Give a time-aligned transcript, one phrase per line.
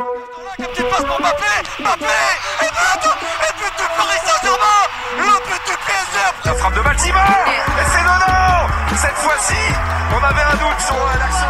[0.00, 2.16] Une petite passe pour Mbappé, Mbappé,
[2.64, 4.80] et but, et but de Paris Saint-Germain,
[5.18, 6.16] le but du PSG.
[6.46, 9.60] La frappe de Baltimore, et c'est Nono Cette fois-ci,
[10.16, 11.48] on avait un doute sur l'action.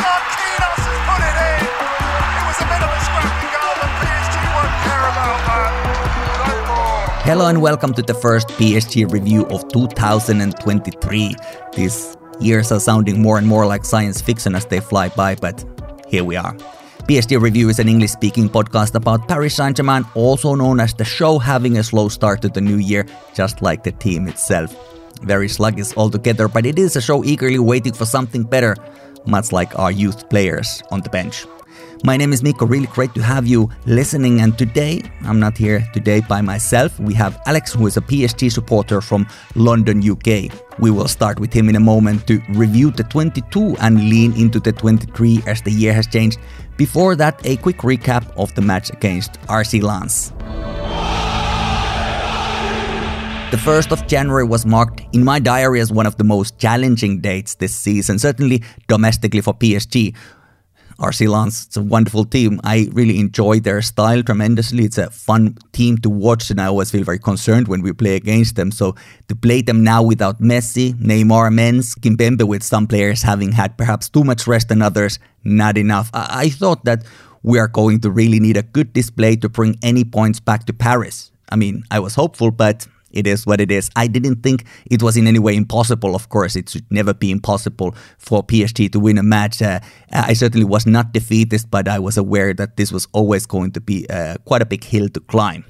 [0.00, 1.60] Marquinhos has put it in.
[1.60, 5.72] It was a bit of a scrappy goal, but PSG won't care about that.
[6.48, 7.04] No more.
[7.26, 11.36] Hello and welcome to the first PSG review of 2023.
[11.76, 15.62] These years are sounding more and more like science fiction as they fly by, but
[16.08, 16.56] here we are.
[17.06, 21.04] PSG Review is an English speaking podcast about Paris Saint Germain, also known as the
[21.04, 24.74] show having a slow start to the new year, just like the team itself.
[25.20, 28.74] Very sluggish altogether, but it is a show eagerly waiting for something better,
[29.26, 31.44] much like our youth players on the bench.
[32.06, 34.42] My name is Mikko, really great to have you listening.
[34.42, 37.00] And today, I'm not here today by myself.
[37.00, 40.52] We have Alex, who is a PSG supporter from London, UK.
[40.78, 44.60] We will start with him in a moment to review the 22 and lean into
[44.60, 46.38] the 23 as the year has changed.
[46.76, 50.28] Before that, a quick recap of the match against RC Lens.
[53.50, 57.22] The 1st of January was marked in my diary as one of the most challenging
[57.22, 60.14] dates this season, certainly domestically for PSG.
[60.98, 62.60] RC Lens, it's a wonderful team.
[62.64, 64.84] I really enjoy their style tremendously.
[64.84, 68.16] It's a fun team to watch, and I always feel very concerned when we play
[68.16, 68.70] against them.
[68.70, 68.94] So
[69.28, 74.08] to play them now without Messi, Neymar, Menz, Kimpembe, with some players having had perhaps
[74.08, 77.04] too much rest and others not enough, I, I thought that
[77.42, 80.72] we are going to really need a good display to bring any points back to
[80.72, 81.30] Paris.
[81.50, 83.90] I mean, I was hopeful, but it is what it is.
[83.96, 86.14] I didn't think it was in any way impossible.
[86.14, 89.62] Of course, it should never be impossible for PSG to win a match.
[89.62, 89.80] Uh,
[90.12, 93.80] I certainly was not defeatist, but I was aware that this was always going to
[93.80, 95.64] be uh, quite a big hill to climb.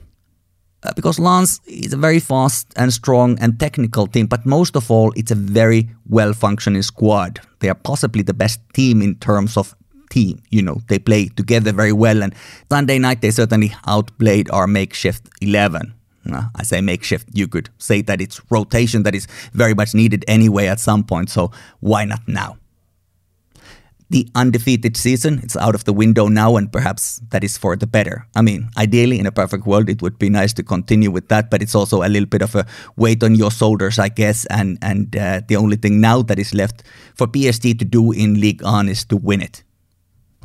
[0.82, 4.90] Uh, because Lens is a very fast and strong and technical team, but most of
[4.90, 7.40] all, it's a very well functioning squad.
[7.60, 9.74] They are possibly the best team in terms of
[10.10, 10.42] team.
[10.50, 12.34] You know, they play together very well, and
[12.70, 15.94] Sunday night they certainly outplayed our makeshift 11.
[16.32, 17.28] I say makeshift.
[17.32, 21.30] You could say that it's rotation that is very much needed anyway at some point,
[21.30, 21.50] so
[21.80, 22.56] why not now?
[24.10, 27.86] The undefeated season, it's out of the window now, and perhaps that is for the
[27.86, 28.26] better.
[28.36, 31.50] I mean, ideally, in a perfect world, it would be nice to continue with that,
[31.50, 32.66] but it's also a little bit of a
[32.96, 34.44] weight on your shoulders, I guess.
[34.46, 36.84] And and uh, the only thing now that is left
[37.14, 39.64] for PSG to do in Ligue 1 is to win it.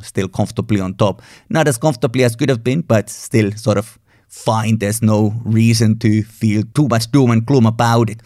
[0.02, 1.22] Still comfortably on top.
[1.50, 3.98] Not as comfortably as could have been, but still sort of
[4.30, 4.78] fine.
[4.78, 8.22] There's no reason to feel too much doom and gloom about it.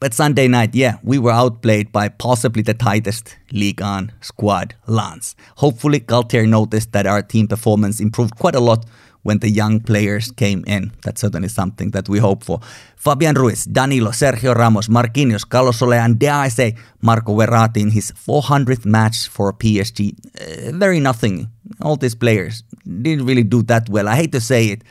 [0.00, 5.34] But Sunday night, yeah, we were outplayed by possibly the tightest Ligue 1 squad, Lens.
[5.56, 8.84] Hopefully, Galtier noticed that our team performance improved quite a lot
[9.22, 10.92] when the young players came in.
[11.02, 12.60] That's certainly something that we hope for.
[12.96, 17.90] Fabian Ruiz, Danilo, Sergio Ramos, Marquinhos, Carlos Soler, and dare I say, Marco Verratti in
[17.90, 20.12] his 400th match for PSG.
[20.12, 21.48] Uh, very nothing.
[21.80, 24.08] All these players didn't really do that well.
[24.08, 24.82] I hate to say it.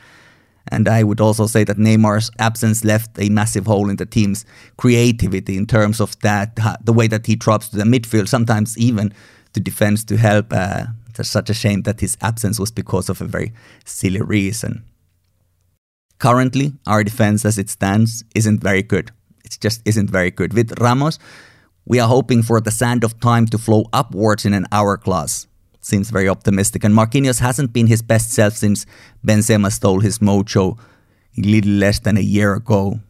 [0.68, 4.44] And I would also say that Neymar's absence left a massive hole in the team's
[4.76, 9.12] creativity in terms of that, the way that he drops to the midfield, sometimes even
[9.52, 10.52] to defense to help.
[10.52, 10.86] Uh,
[11.16, 13.52] it's such a shame that his absence was because of a very
[13.84, 14.84] silly reason.
[16.18, 19.10] Currently, our defense as it stands isn't very good.
[19.44, 20.54] It just isn't very good.
[20.54, 21.18] With Ramos,
[21.84, 25.46] we are hoping for the sand of time to flow upwards in an hourglass
[25.84, 26.84] seems very optimistic.
[26.84, 28.86] And Marquinhos hasn't been his best self since
[29.26, 30.78] Benzema stole his mojo
[31.36, 33.00] a little less than a year ago.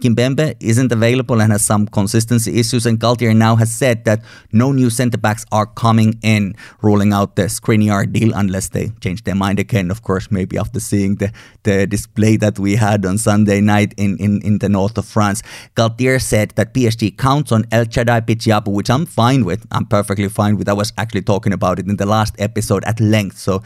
[0.00, 4.22] Kimpembe isn't available and has some consistency issues, and Galtier now has said that
[4.52, 9.24] no new centre backs are coming in, ruling out the Skriniar deal unless they change
[9.24, 9.90] their mind again.
[9.90, 14.16] Of course, maybe after seeing the, the display that we had on Sunday night in,
[14.18, 15.42] in, in the north of France.
[15.76, 19.66] Galtier said that PSG counts on El Chadaille Bitshiabu, which I'm fine with.
[19.70, 20.68] I'm perfectly fine with.
[20.68, 23.62] I was actually talking about it in the last episode at length, so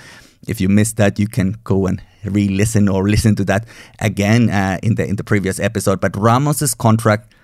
[0.47, 3.67] if you missed that, you can go and re-listen or listen to that
[4.01, 6.01] again uh, in the in the previous episode.
[6.01, 7.35] But Ramos's contract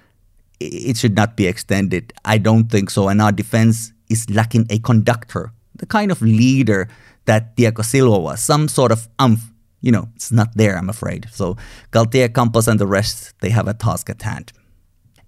[0.61, 2.13] it should not be extended.
[2.25, 3.09] I don't think so.
[3.09, 6.89] And our defense is lacking a conductor, the kind of leader
[7.25, 9.43] that Thiago Silva was, some sort of umph.
[9.81, 11.29] You know, it's not there, I'm afraid.
[11.33, 11.57] So
[11.93, 14.53] Galtier, Campos, and the rest, they have a task at hand.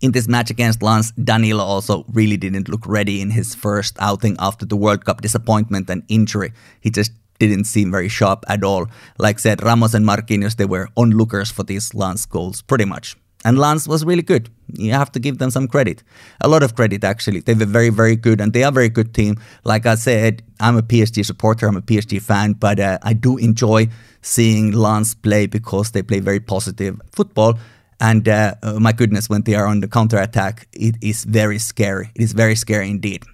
[0.03, 4.37] In this match against Lens, Danilo also really didn't look ready in his first outing
[4.39, 6.53] after the World Cup disappointment and injury.
[6.81, 7.13] He just
[7.47, 8.87] didn't seem very sharp at all.
[9.19, 13.17] Like said, Ramos and Marquinhos, they were onlookers for these Lens goals, pretty much.
[13.45, 14.51] And Lens was really good.
[14.73, 16.03] You have to give them some credit.
[16.41, 17.41] A lot of credit, actually.
[17.41, 19.37] They were very, very good, and they are a very good team.
[19.65, 23.37] Like I said, I'm a PSG supporter, I'm a PSG fan, but uh, I do
[23.39, 23.89] enjoy
[24.23, 27.59] seeing Lens play because they play very positive football.
[28.01, 31.59] And uh, uh, my goodness, when they are on the counter attack, it is very
[31.59, 32.11] scary.
[32.15, 33.25] It is very scary indeed.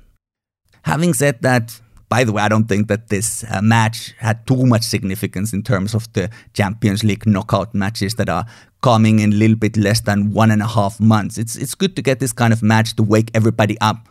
[0.82, 4.64] Having said that, by the way, I don't think that this uh, match had too
[4.64, 8.46] much significance in terms of the Champions League knockout matches that are
[8.81, 11.37] coming in a little bit less than one and a half months.
[11.37, 14.08] It's it's good to get this kind of match to wake everybody up.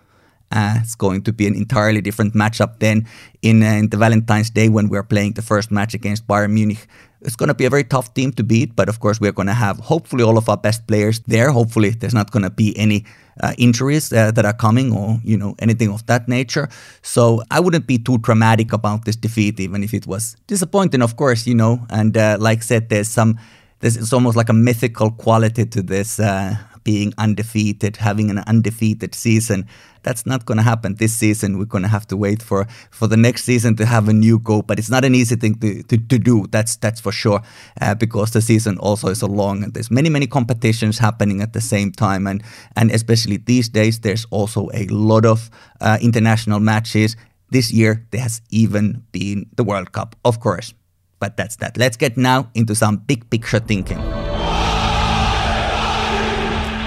[0.52, 3.06] Uh, it's going to be an entirely different matchup then
[3.42, 6.88] in, uh, in the Valentine's Day when we're playing the first match against Bayern Munich.
[7.22, 9.48] It's going to be a very tough team to beat, but of course we're going
[9.48, 11.52] to have hopefully all of our best players there.
[11.52, 13.06] Hopefully there's not going to be any
[13.42, 16.70] uh, injuries uh, that are coming or you know anything of that nature.
[17.02, 21.16] So I wouldn't be too dramatic about this defeat, even if it was disappointing, of
[21.16, 21.86] course, you know.
[21.90, 23.38] And uh, like said, there's some
[23.80, 29.14] This, it's almost like a mythical quality to this uh, being undefeated, having an undefeated
[29.14, 29.68] season.
[30.04, 31.60] That's not going to happen this season.
[31.60, 34.40] We're going to have to wait for, for the next season to have a new
[34.40, 34.62] goal.
[34.62, 36.46] But it's not an easy thing to, to, to do.
[36.50, 37.42] That's that's for sure.
[37.82, 41.52] Uh, because the season also is so long and there's many many competitions happening at
[41.52, 42.26] the same time.
[42.26, 42.42] And
[42.78, 45.50] and especially these days, there's also a lot of
[45.82, 47.18] uh, international matches.
[47.50, 50.74] This year there has even been the World Cup, of course.
[51.20, 51.76] But that's that.
[51.76, 54.00] Let's get now into some big picture thinking.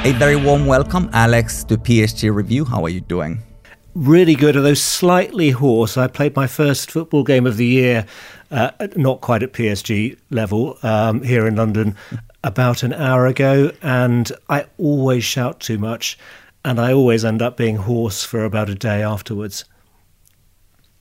[0.02, 2.64] A very warm welcome, Alex, to PSG Review.
[2.64, 3.43] How are you doing?
[3.94, 5.99] Really good, although slightly hoarse.
[5.99, 8.06] I played my first football game of the year,
[8.50, 11.97] uh, not quite at PSG level, um, here in London
[12.43, 16.17] about an hour ago, and I always shout too much,
[16.64, 19.67] and I always end up being hoarse for about a day afterwards.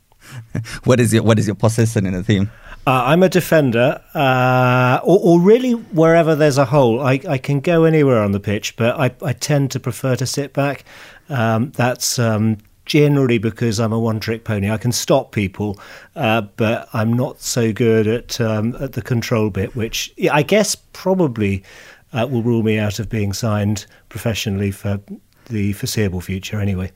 [0.84, 2.52] what is your What is your position in the team?
[2.88, 7.02] Uh, I'm a defender, uh, or, or, really wherever there's a hole.
[7.02, 10.26] I, I, can go anywhere on the pitch, but I, I tend to prefer to
[10.26, 10.86] sit back.
[11.28, 14.72] Um, that's um, generally because I'm a one-trick pony.
[14.72, 15.80] I can stop people,
[16.16, 20.76] uh, but I'm not so good at um, at the control bit, which I guess
[20.76, 21.64] probably
[22.12, 25.00] uh, will rule me out of being signed professionally for
[25.46, 26.60] the foreseeable future.
[26.60, 26.92] Anyway.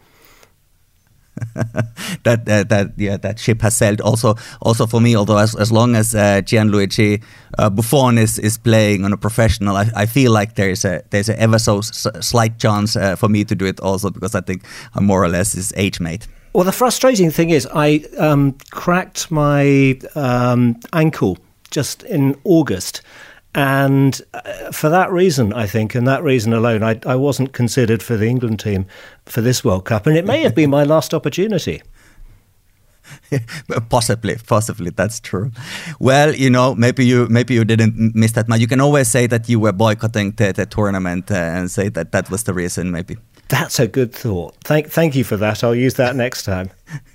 [2.23, 4.01] that uh, that yeah that ship has sailed.
[4.01, 7.23] Also also for me although as, as long as uh, Gianluigi
[7.57, 11.29] uh, Buffon is, is playing on a professional I, I feel like there's a there's
[11.29, 14.63] a ever so slight chance uh, for me to do it also because I think
[14.93, 16.27] I'm more or less his age mate.
[16.53, 21.37] Well the frustrating thing is I um, cracked my um, ankle
[21.71, 23.01] just in August
[23.55, 28.01] and uh, for that reason, I think, and that reason alone, I, I wasn't considered
[28.01, 28.85] for the England team
[29.25, 30.07] for this World Cup.
[30.07, 31.81] And it may have been my last opportunity.
[33.89, 35.51] possibly possibly that's true.
[35.99, 38.61] Well you know maybe you maybe you didn't miss that much.
[38.61, 42.13] You can always say that you were boycotting the, the tournament uh, and say that
[42.13, 43.17] that was the reason maybe.
[43.49, 44.55] That's a good thought.
[44.63, 45.63] Thank thank you for that.
[45.63, 46.71] I'll use that next time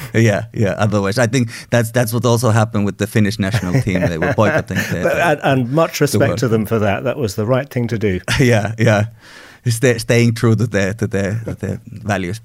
[0.14, 0.74] yeah, yeah.
[0.78, 4.00] Otherwise, I think that's that's what also happened with the Finnish national team.
[4.00, 4.78] They were boycotting.
[4.88, 7.04] The, and, and, much respect the to them for that.
[7.04, 8.20] That was the right thing to do.
[8.40, 9.06] yeah, yeah.
[9.66, 12.40] Stay, staying true to their to their, to their values.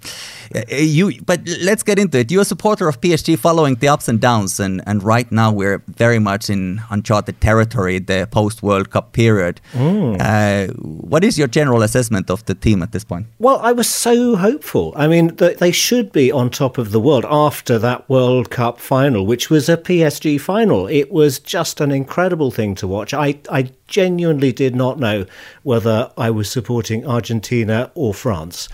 [0.54, 2.32] Uh, you, but let's get into it.
[2.32, 5.82] You're a supporter of PSG, following the ups and downs, and and right now we're
[5.88, 9.62] very much in uncharted territory, the post World Cup period.
[9.74, 10.18] Mm.
[10.20, 13.28] Uh, what is your general assessment of the team at this point?
[13.40, 14.94] Well, I was so hopeful.
[14.96, 19.26] I mean, they should be on top of the world after that World Cup final,
[19.26, 20.88] which was a PSG final.
[20.88, 23.14] It was just an incredible thing to watch.
[23.14, 25.26] I I genuinely did not know
[25.62, 28.68] whether I was supporting Argentina or France.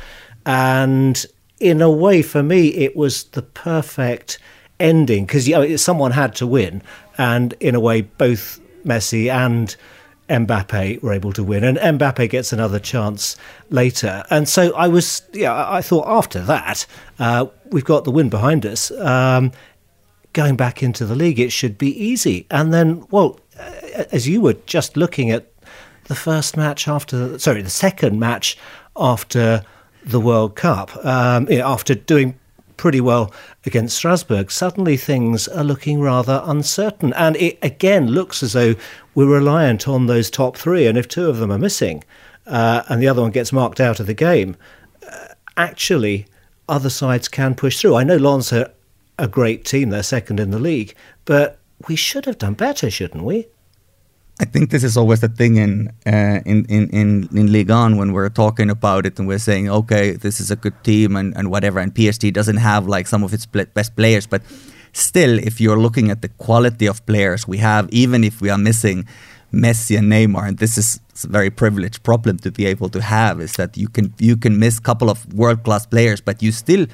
[0.45, 1.23] And
[1.59, 4.39] in a way, for me, it was the perfect
[4.79, 6.81] ending because you know, someone had to win.
[7.17, 9.75] And in a way, both Messi and
[10.29, 13.35] Mbappe were able to win, and Mbappe gets another chance
[13.69, 14.23] later.
[14.29, 16.85] And so I was, yeah, I thought after that,
[17.17, 18.91] uh, we've got the win behind us.
[18.91, 19.51] Um,
[20.33, 22.45] going back into the league, it should be easy.
[22.51, 23.39] And then, well,
[24.11, 25.51] as you were just looking at
[26.05, 28.57] the first match after, sorry, the second match
[28.95, 29.63] after
[30.03, 32.37] the World Cup, um, after doing
[32.77, 33.33] pretty well
[33.65, 37.13] against Strasbourg, suddenly things are looking rather uncertain.
[37.13, 38.75] And it again looks as though
[39.13, 40.87] we're reliant on those top three.
[40.87, 42.03] And if two of them are missing
[42.47, 44.55] uh, and the other one gets marked out of the game,
[45.05, 46.25] uh, actually,
[46.69, 47.95] other sides can push through.
[47.95, 48.71] I know Lens are
[49.17, 53.23] a great team, they're second in the league, but we should have done better, shouldn't
[53.23, 53.47] we?
[54.41, 57.97] I think this is always the thing in uh, in in in in Ligue 1
[57.97, 61.35] when we're talking about it and we're saying, okay, this is a good team and,
[61.35, 64.41] and whatever, and PSG doesn't have like some of its best players, but
[64.93, 68.57] still, if you're looking at the quality of players we have, even if we are
[68.57, 69.05] missing
[69.53, 73.41] Messi and Neymar, and this is a very privileged problem to be able to have,
[73.41, 76.53] is that you can you can miss a couple of world class players, but you
[76.53, 76.87] still,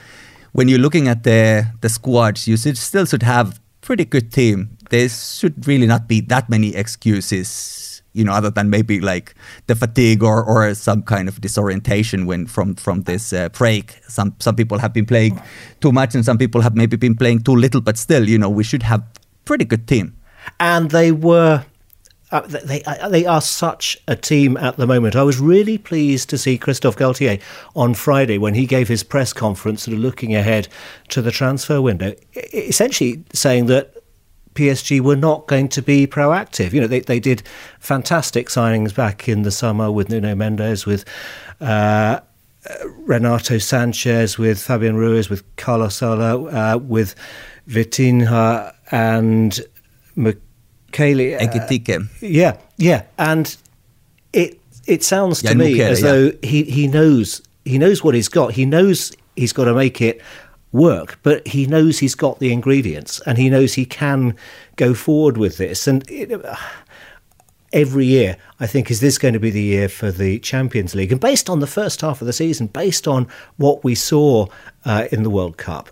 [0.54, 4.75] when you're looking at the the squads, you should, still should have pretty good team
[4.90, 9.36] there should really not be that many excuses you know, other than maybe like
[9.68, 14.00] the fatigue or, or some kind of disorientation when from from this uh, break.
[14.08, 15.40] Some some people have been playing
[15.82, 17.82] too much, and some people have maybe been playing too little.
[17.82, 19.04] But still, you know, we should have
[19.44, 20.16] pretty good team.
[20.60, 21.66] And they were.
[22.32, 25.16] Uh, they uh, they are such a team at the moment.
[25.16, 27.40] I was really pleased to see Christophe Galtier
[27.76, 30.68] on Friday when he gave his press conference, sort of looking ahead
[31.10, 32.14] to the transfer window,
[32.54, 33.95] essentially saying that
[34.56, 36.74] PSG were not going to be proactive.
[36.74, 37.44] You know, they, they did
[37.80, 41.06] fantastic signings back in the summer with Nuno Mendes, with
[41.62, 42.20] uh,
[43.00, 47.16] Renato Sanches, with Fabian Ruiz, with Carlos Soler, uh, with
[47.68, 49.60] Vitinha and
[50.18, 51.36] Mukiele.
[51.36, 51.42] Uh,
[52.22, 53.04] yeah, yeah.
[53.18, 53.56] And
[54.34, 56.12] it it sounds to yeah, me Mukiele, as yeah.
[56.12, 58.54] though he, he knows he knows what he's got.
[58.54, 60.22] He knows he's got to make it
[60.76, 64.36] work, but he knows he's got the ingredients and he knows he can
[64.76, 65.88] go forward with this.
[65.88, 66.56] And it, uh,
[67.74, 71.12] every year, I think, is this going to be the year for the Champions League?
[71.12, 73.28] And based on the first half of the season, based on
[73.58, 74.48] what we saw
[74.86, 75.90] uh, in the World Cup,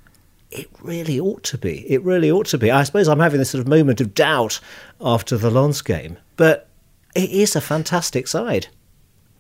[0.52, 1.90] it really ought to be.
[1.92, 2.70] It really ought to be.
[2.70, 4.60] I suppose I'm having this sort of moment of doubt
[5.02, 6.68] after the Lens game, but
[7.16, 8.68] it is a fantastic side.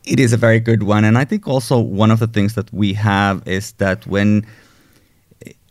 [0.05, 1.05] It is a very good one.
[1.05, 4.45] And I think also one of the things that we have is that when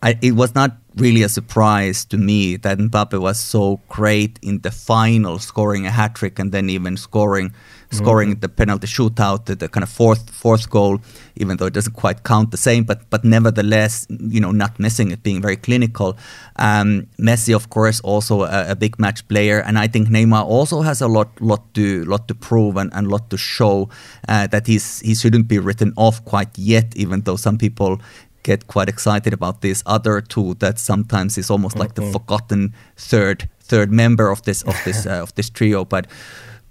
[0.03, 4.61] I, it was not really a surprise to me that Mbappe was so great in
[4.61, 7.53] the final, scoring a hat trick and then even scoring
[7.93, 8.41] scoring mm-hmm.
[8.41, 10.99] the penalty shootout, the, the, kind of fourth fourth goal,
[11.37, 15.11] even though it doesn't quite count the same, but but nevertheless, you know, not missing
[15.11, 16.17] it, being very clinical.
[16.57, 20.83] Um, Messi, of course, also a, a, big match player, and I think Neymar also
[20.83, 23.91] has a lot lot to lot to prove and, and lot to show
[24.29, 28.01] uh, that he's he shouldn't be written off quite yet, even though some people
[28.43, 32.07] get quite excited about this other two that sometimes is almost like mm-hmm.
[32.07, 36.07] the forgotten third third member of this of this uh, of this trio but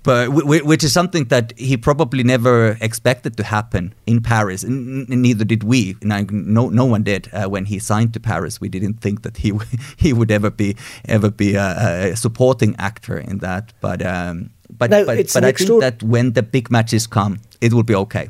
[0.03, 4.63] but which is something that he probably never expected to happen in Paris.
[4.63, 5.95] N- neither did we.
[6.01, 8.59] no, no one did uh, when he signed to Paris.
[8.59, 9.53] We didn't think that he
[9.97, 10.75] he would ever be
[11.05, 13.73] ever be a, a supporting actor in that.
[13.79, 17.73] But um, but no, but, but I think that when the big matches come, it
[17.73, 18.29] will be okay.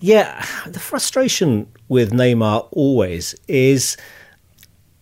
[0.00, 3.96] Yeah, the frustration with Neymar always is.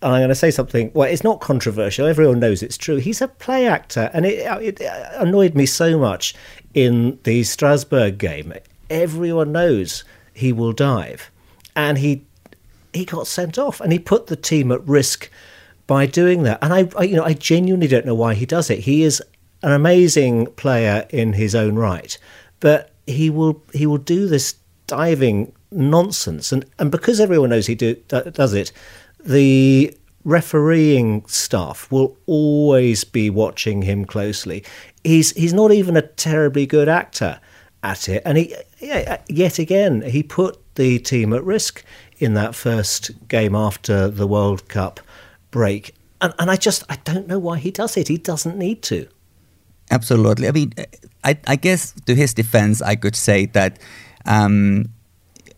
[0.00, 0.92] And I'm going to say something.
[0.94, 2.06] Well, it's not controversial.
[2.06, 2.96] Everyone knows it's true.
[2.96, 6.34] He's a play actor, and it, uh, it uh, annoyed me so much
[6.72, 8.52] in the Strasbourg game.
[8.90, 11.30] Everyone knows he will dive,
[11.74, 12.24] and he
[12.92, 15.30] he got sent off, and he put the team at risk
[15.88, 16.58] by doing that.
[16.62, 18.80] And I, I you know, I genuinely don't know why he does it.
[18.80, 19.20] He is
[19.64, 22.16] an amazing player in his own right,
[22.60, 24.54] but he will he will do this
[24.88, 26.50] diving nonsense.
[26.50, 28.72] And, and because everyone knows he do, does it,
[29.24, 34.64] the refereeing staff will always be watching him closely.
[35.04, 37.40] He's he's not even a terribly good actor
[37.82, 41.84] at it, and he yet again he put the team at risk
[42.18, 45.00] in that first game after the World Cup
[45.50, 45.94] break.
[46.20, 48.08] And, and I just I don't know why he does it.
[48.08, 49.08] He doesn't need to.
[49.90, 50.48] Absolutely.
[50.48, 50.72] I mean,
[51.24, 53.78] I, I guess to his defense, I could say that
[54.26, 54.90] um,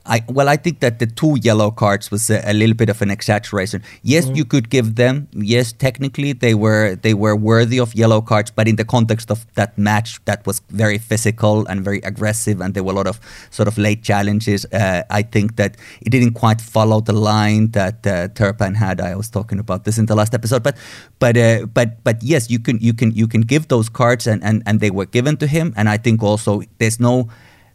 [0.06, 3.02] I, well, I think that the two yellow cards was a, a little bit of
[3.02, 3.82] an exaggeration.
[4.02, 4.34] Yes, mm-hmm.
[4.34, 5.28] you could give them.
[5.32, 9.46] Yes, technically they were they were worthy of yellow cards, but in the context of
[9.54, 13.20] that match, that was very physical and very aggressive, and there were a lot of
[13.50, 14.64] sort of late challenges.
[14.72, 19.00] Uh, I think that it didn't quite follow the line that uh, Turpin had.
[19.00, 20.76] I was talking about this in the last episode, but
[21.18, 24.42] but uh, but but yes, you can you can you can give those cards, and
[24.42, 27.28] and and they were given to him, and I think also there's no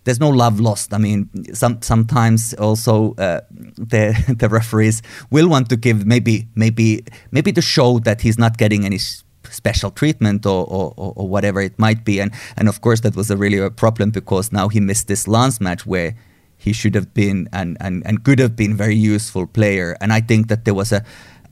[0.06, 0.94] there's no love lost.
[0.94, 7.04] I mean, some sometimes also uh, the the referees will want to give maybe maybe
[7.32, 9.00] maybe to show that he's not getting any
[9.50, 12.22] special treatment or, or, or whatever it might be.
[12.22, 15.28] And and of course that was a really a problem because now he missed this
[15.28, 16.16] Lens match where
[16.58, 19.98] he should have been and, and, and could have been very useful player.
[20.00, 21.04] And I think that there was a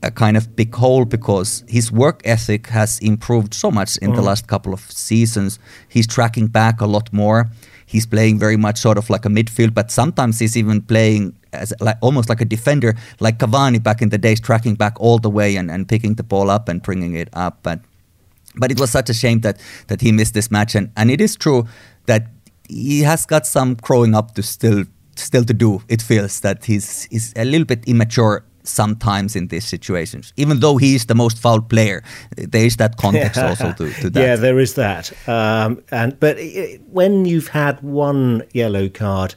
[0.02, 4.16] a kind of big hole because his work ethic has improved so much in mm.
[4.16, 5.58] the last couple of seasons.
[5.88, 7.48] He's tracking back a lot more
[7.86, 11.72] he's playing very much sort of like a midfield, but sometimes he's even playing as
[11.80, 15.30] like almost like a defender, like Cavani back in the days, tracking back all the
[15.30, 17.58] way and, and picking the ball up and bringing it up.
[17.62, 17.80] But
[18.56, 21.20] but it was such a shame that that he missed this match, and and it
[21.20, 21.66] is true
[22.06, 22.26] that
[22.68, 24.84] he has got some growing up to still
[25.16, 25.82] still to do.
[25.88, 30.76] It feels that he's he's a little bit immature sometimes in these situations, even though
[30.76, 32.02] he is the most foul player.
[32.36, 34.20] There is that context also to, to, that.
[34.20, 35.12] Yeah, there is that.
[35.28, 36.38] Um, and but
[36.88, 39.34] when you've had one yellow card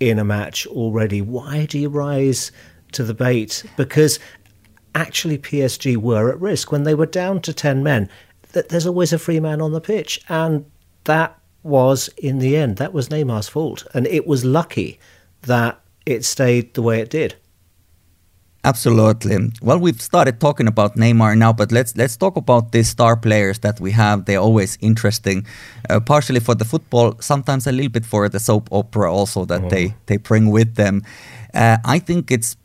[0.00, 2.50] in a match already, why do you rise
[2.92, 3.64] to the bait?
[3.76, 4.18] Because
[4.94, 8.08] actually, PSG were at risk when they were down to ten men.
[8.52, 10.64] That there's always a free man on the pitch, and
[11.04, 14.98] that was in the end that was Neymar's fault, and it was lucky
[15.42, 17.36] that it stayed the way it did.
[18.62, 19.50] Absolutely.
[19.62, 23.60] Well, we've started talking about Neymar now, but let's let's talk about these star players
[23.60, 24.26] that we have.
[24.26, 25.46] They're always interesting,
[25.88, 29.64] uh, partially for the football, sometimes a little bit for the soap opera also that
[29.64, 29.68] oh.
[29.70, 31.02] they they bring with them.
[31.54, 32.56] Uh, I think it's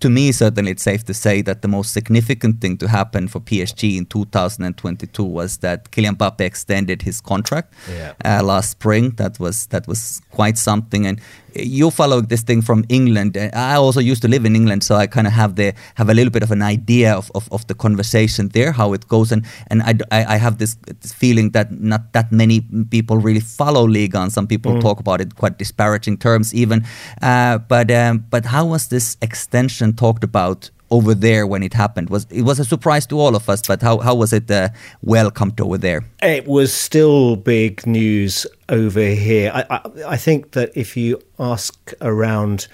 [0.00, 3.40] to me, certainly, it's safe to say that the most significant thing to happen for
[3.40, 8.12] PSG in 2022 was that Kylian Mbappe extended his contract yeah.
[8.24, 9.10] uh, last spring.
[9.16, 11.06] That was that was quite something.
[11.06, 11.20] And
[11.56, 13.36] you follow this thing from England.
[13.36, 16.14] I also used to live in England, so I kind of have the have a
[16.14, 19.44] little bit of an idea of, of, of the conversation there, how it goes, and
[19.68, 24.20] and I, I, have this, this, feeling that not that many people really follow Liga,
[24.20, 24.80] and some people mm.
[24.80, 26.84] talk about it quite disparaging terms even.
[27.22, 32.10] Uh, but um, but how was this extension talked about over there when it happened?
[32.10, 34.68] Was it was a surprise to all of us, but how how was it uh,
[35.02, 36.02] welcomed over there?
[36.22, 39.50] It was still big news over here.
[39.54, 42.66] I, I, I think that if you ask around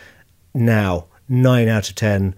[0.54, 2.34] now, nine out of ten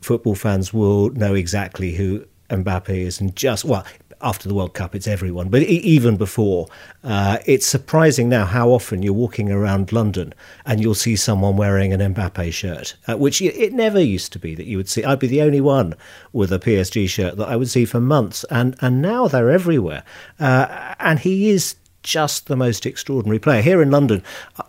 [0.00, 3.84] football fans will know exactly who Mbappe is, and just well,
[4.20, 5.48] after the World Cup, it's everyone.
[5.48, 6.66] But even before,
[7.04, 10.34] uh, it's surprising now how often you're walking around London
[10.66, 14.54] and you'll see someone wearing an Mbappe shirt, uh, which it never used to be
[14.54, 15.04] that you would see.
[15.04, 15.94] I'd be the only one
[16.32, 20.02] with a PSG shirt that I would see for months, and and now they're everywhere.
[20.40, 23.62] Uh, and he is just the most extraordinary player.
[23.62, 24.22] Here in London,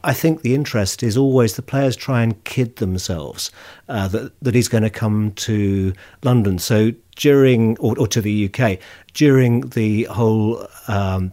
[0.03, 3.51] I think the interest is always the players try and kid themselves
[3.87, 5.93] uh, that, that he's going to come to
[6.23, 6.59] London.
[6.59, 8.79] So during, or, or to the UK,
[9.13, 11.31] during the whole um,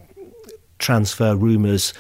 [0.79, 1.95] transfer rumours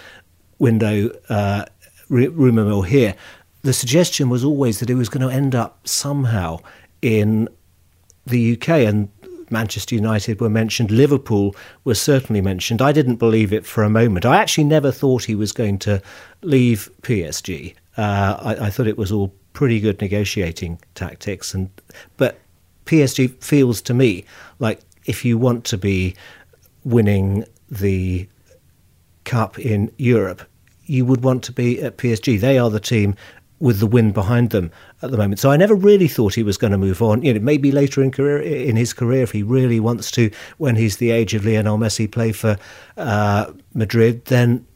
[0.58, 1.64] window, uh,
[2.08, 3.14] rumour mill here,
[3.62, 6.58] the suggestion was always that it was going to end up somehow
[7.02, 7.48] in
[8.26, 8.68] the UK.
[8.68, 9.08] And
[9.50, 12.82] Manchester United were mentioned, Liverpool was certainly mentioned.
[12.82, 14.24] I didn't believe it for a moment.
[14.24, 16.02] I actually never thought he was going to
[16.42, 17.74] leave PSG.
[17.96, 21.70] Uh, I, I, thought it was all pretty good negotiating tactics, and
[22.18, 22.38] but
[22.84, 24.24] PSG feels to me
[24.58, 26.14] like if you want to be
[26.84, 28.28] winning the
[29.24, 30.42] cup in Europe,
[30.84, 32.38] you would want to be at PSG.
[32.38, 33.14] They are the team
[33.58, 34.70] with the wind behind them
[35.02, 35.38] at the moment.
[35.38, 37.22] So I never really thought he was going to move on.
[37.22, 40.76] You know, maybe later in career in his career, if he really wants to, when
[40.76, 42.56] he's the age of Lionel Messi, play for
[42.96, 44.66] uh, Madrid, then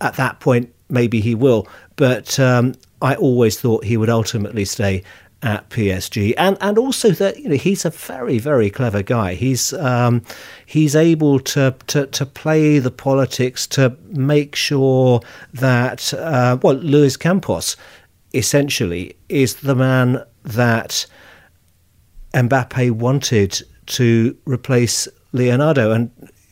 [0.00, 1.68] at that point maybe he will.
[1.96, 5.04] But um, I always thought he would ultimately stay
[5.44, 9.34] at PSG, and and also that you know he's a very very clever guy.
[9.34, 10.22] He's um,
[10.66, 15.20] he's able to, to to play the politics to make sure
[15.52, 17.76] that uh, well Luis Campos
[18.34, 21.06] essentially is the man that
[22.34, 25.92] Mbappe wanted to replace Leonardo.
[25.92, 26.10] And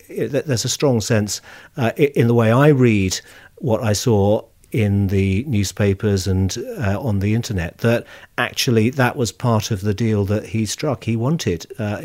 [0.09, 1.41] there's a strong sense
[1.77, 3.21] uh, in the way I read
[3.57, 8.07] what I saw in the newspapers and uh, on the internet that
[8.39, 11.05] actually that was part of the deal that he struck.
[11.05, 12.03] He wanted uh,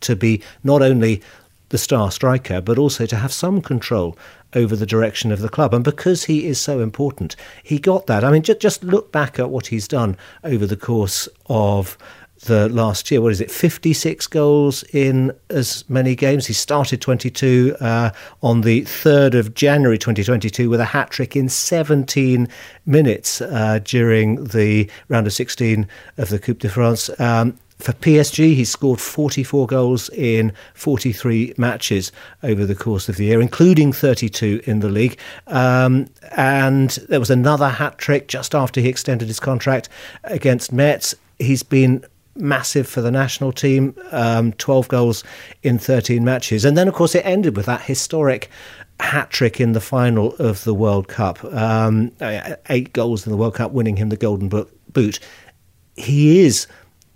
[0.00, 1.22] to be not only
[1.70, 4.16] the star striker, but also to have some control
[4.54, 5.72] over the direction of the club.
[5.72, 8.22] And because he is so important, he got that.
[8.22, 11.96] I mean, just, just look back at what he's done over the course of
[12.46, 13.20] the last year.
[13.20, 13.50] What is it?
[13.50, 16.46] 56 goals in as many games.
[16.46, 18.10] He started 22 uh,
[18.42, 22.48] on the 3rd of January 2022 with a hat trick in 17
[22.86, 27.10] minutes uh, during the round of 16 of the Coupe de France.
[27.20, 32.12] Um, for PSG, he scored 44 goals in 43 matches
[32.42, 35.18] over the course of the year, including 32 in the league.
[35.46, 39.88] Um, and there was another hat trick just after he extended his contract
[40.24, 41.14] against Metz.
[41.38, 42.04] He's been
[42.36, 45.24] massive for the national team, um, 12 goals
[45.62, 46.64] in 13 matches.
[46.64, 48.50] And then, of course, it ended with that historic
[49.00, 51.42] hat trick in the final of the World Cup.
[51.44, 52.12] Um,
[52.68, 55.20] eight goals in the World Cup, winning him the Golden Boot.
[55.96, 56.66] He is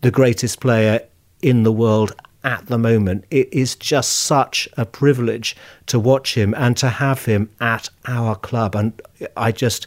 [0.05, 1.01] the greatest player
[1.40, 2.14] in the world
[2.45, 3.25] at the moment.
[3.31, 8.37] It is just such a privilege to watch him and to have him at our
[8.37, 8.77] club.
[8.77, 9.01] And
[9.35, 9.87] I just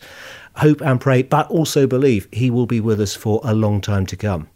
[0.55, 4.07] hope and pray, but also believe he will be with us for a long time
[4.07, 4.49] to come.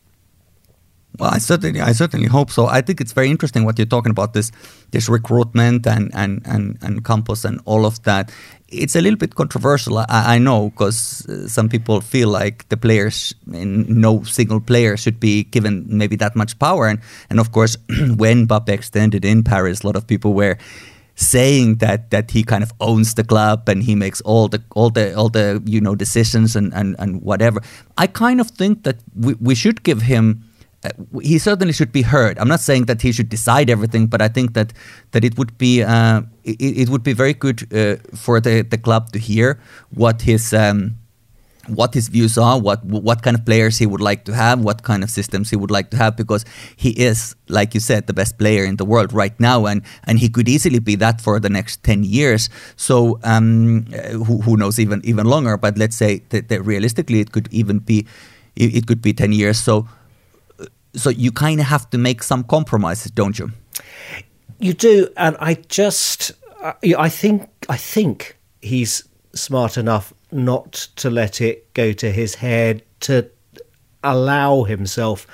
[1.20, 2.68] Well, I certainly, I certainly hope so.
[2.68, 4.52] I think it's very interesting what you're talking about this,
[4.92, 8.32] this recruitment and and and and Campos and all of that.
[8.70, 12.78] It's a little bit controversial, I, I know, because uh, some people feel like the
[12.78, 16.88] players, no single player should be given maybe that much power.
[16.88, 17.76] And and of course,
[18.16, 20.58] when Mbappe extended in Paris, a lot of people were
[21.16, 24.90] saying that that he kind of owns the club and he makes all the all
[24.90, 27.62] the all the you know decisions and and, and whatever.
[27.98, 30.44] I kind of think that we, we should give him
[31.22, 32.40] he certainly should be heard.
[32.40, 34.74] I'm not saying that he should decide everything, but I think that
[35.12, 38.78] that it would be uh, it, it, would be very good uh, for the, the
[38.78, 39.60] club to hear
[39.92, 40.96] what his um,
[41.68, 44.82] what his views are, what what kind of players he would like to have, what
[44.82, 48.14] kind of systems he would like to have, because he is, like you said, the
[48.14, 51.40] best player in the world right now, and and he could easily be that for
[51.40, 52.50] the next ten years.
[52.76, 53.86] So um,
[54.26, 55.58] who, who knows even even longer?
[55.58, 58.08] But let's say that, that realistically, it could even be
[58.56, 59.60] it, it could be ten years.
[59.60, 59.88] So
[60.94, 63.52] so you kind of have to make some compromises, don't you?
[64.60, 66.32] You do, and I just
[66.64, 72.84] I think I think he's smart enough not to let it go to his head,
[73.02, 73.30] to
[74.04, 75.28] allow himself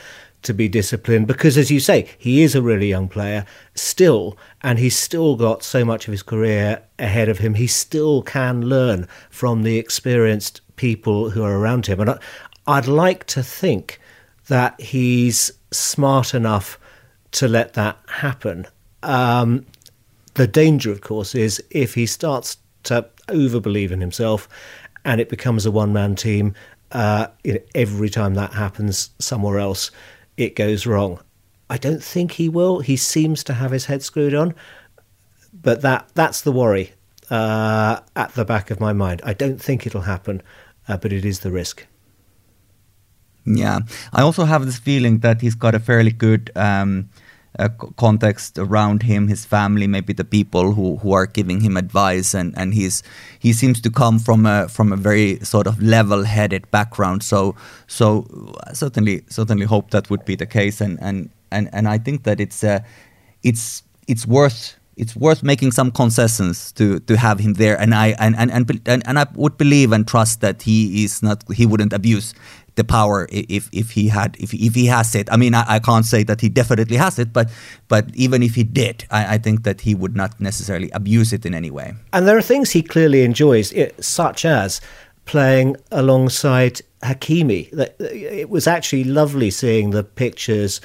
[0.43, 4.77] to be disciplined because as you say he is a really young player still and
[4.77, 9.07] he's still got so much of his career ahead of him he still can learn
[9.29, 12.19] from the experienced people who are around him and I,
[12.67, 13.99] I'd like to think
[14.47, 16.79] that he's smart enough
[17.31, 18.65] to let that happen
[19.03, 19.65] um,
[20.35, 24.47] the danger of course is if he starts to overbelieve in himself
[25.05, 26.53] and it becomes a one man team.
[26.91, 29.91] Uh, you know, every time that happens somewhere else,
[30.37, 31.19] it goes wrong.
[31.69, 32.79] I don't think he will.
[32.79, 34.55] He seems to have his head screwed on,
[35.53, 36.91] but that that's the worry
[37.29, 39.21] uh, at the back of my mind.
[39.23, 40.41] I don't think it'll happen,
[40.87, 41.85] uh, but it is the risk.
[43.47, 43.79] Yeah,
[44.11, 46.51] I also have this feeling that he's got a fairly good.
[46.55, 47.09] Um,
[47.59, 52.35] uh, context around him, his family, maybe the people who, who are giving him advice,
[52.35, 53.01] and, and he's
[53.39, 57.23] he seems to come from a from a very sort of level-headed background.
[57.23, 57.55] So
[57.87, 58.27] so
[58.73, 62.39] certainly certainly hope that would be the case, and and and, and I think that
[62.39, 62.81] it's uh,
[63.41, 68.15] it's it's worth it's worth making some concessions to to have him there and I
[68.19, 68.51] and, and
[68.85, 72.33] and and I would believe and trust that he is not he wouldn't abuse
[72.77, 75.27] the power if if he had if if he has it.
[75.31, 77.49] I mean, I, I can't say that he definitely has it, but
[77.89, 81.45] but even if he did, I, I, think that he would not necessarily abuse it
[81.45, 81.95] in any way.
[82.13, 84.79] And there are things he clearly enjoys, such as
[85.25, 87.67] playing alongside Hakimi.
[87.99, 90.79] It was actually lovely seeing the pictures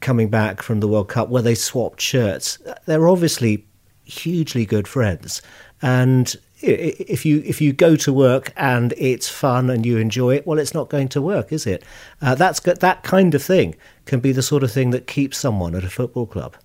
[0.00, 2.58] coming back from the World Cup where they swapped shirts.
[2.86, 3.66] They're obviously
[4.04, 5.42] hugely good friends,
[5.82, 10.46] and if you if you go to work and it's fun and you enjoy it,
[10.46, 11.82] well, it's not going to work, is it?
[12.20, 15.74] Uh, that's that kind of thing can be the sort of thing that keeps someone
[15.74, 16.56] at a football club.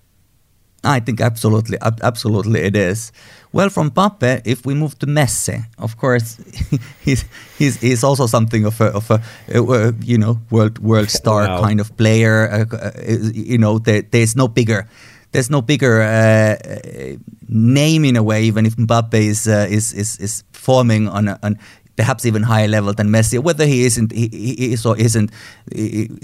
[0.86, 3.12] I think absolutely, absolutely it is.
[3.52, 6.38] Well, from Mbappe, if we move to Messi, of course,
[7.00, 7.24] he's
[7.58, 9.20] he's, he's also something of a of a,
[9.54, 11.62] uh, you know world world star wow.
[11.62, 12.48] kind of player.
[12.50, 12.90] Uh, uh,
[13.34, 14.88] you know, there, there's no bigger
[15.32, 16.56] there's no bigger uh,
[17.48, 21.38] name in a way, even if Mbappe is uh, is, is is forming on a,
[21.42, 21.58] on
[21.96, 23.38] perhaps even higher level than Messi.
[23.38, 24.26] Whether he isn't, he,
[24.72, 25.30] is or isn't.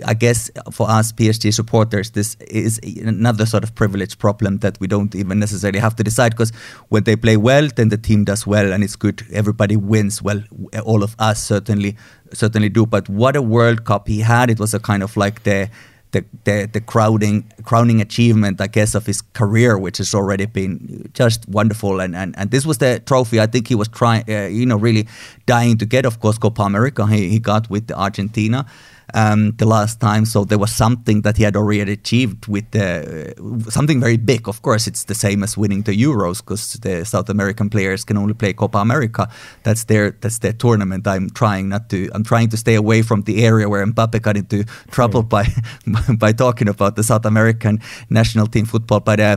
[0.07, 4.87] I guess for us PSG supporters, this is another sort of privilege problem that we
[4.87, 6.33] don't even necessarily have to decide.
[6.33, 6.51] Because
[6.89, 9.27] when they play well, then the team does well, and it's good.
[9.33, 10.23] Everybody wins.
[10.23, 10.43] Well,
[10.85, 11.97] all of us certainly
[12.33, 12.87] certainly do.
[12.87, 14.51] But what a World Cup he had!
[14.51, 15.71] It was a kind of like the
[16.13, 21.11] the, the, the crowding crowning achievement, I guess, of his career, which has already been
[21.15, 22.01] just wonderful.
[22.01, 24.77] And, and, and this was the trophy I think he was trying, uh, you know,
[24.77, 25.09] really
[25.47, 26.07] dying to get.
[26.07, 28.67] Of course, Copa America he, he got with Argentina
[29.15, 30.25] um, the last time.
[30.25, 34.49] So there was something that he had already achieved with the, uh, something very big.
[34.49, 38.17] Of course, it's the same as winning the Euros because the South American players can
[38.17, 39.29] only play Copa America.
[39.63, 41.07] That's their that's their tournament.
[41.07, 42.11] I'm trying not to.
[42.15, 45.47] I'm trying to stay away from the area where Mbappe got into trouble by
[46.19, 49.01] by talking about the South American national team football.
[49.01, 49.37] But uh,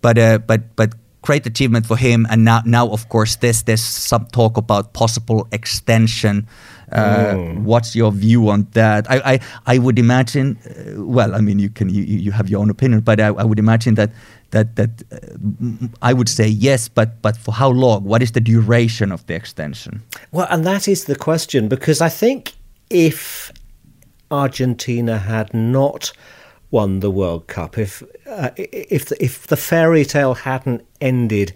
[0.00, 0.94] but uh, but but
[1.26, 2.26] great achievement for him.
[2.30, 6.46] And now, now of course, there's there's some talk about possible extension
[6.92, 7.62] mm.
[7.62, 9.10] What's your view on that?
[9.10, 10.58] I I, I would imagine.
[10.64, 13.44] Uh, well, I mean, you can you, you have your own opinion, but I, I
[13.44, 14.10] would imagine that
[14.50, 18.04] that that uh, I would say yes, but but for how long?
[18.04, 20.02] What is the duration of the extension?
[20.32, 22.54] Well, and that is the question because I think
[22.90, 23.52] if
[24.30, 26.12] Argentina had not
[26.70, 31.52] won the World Cup, if uh, if the, if the fairy tale hadn't ended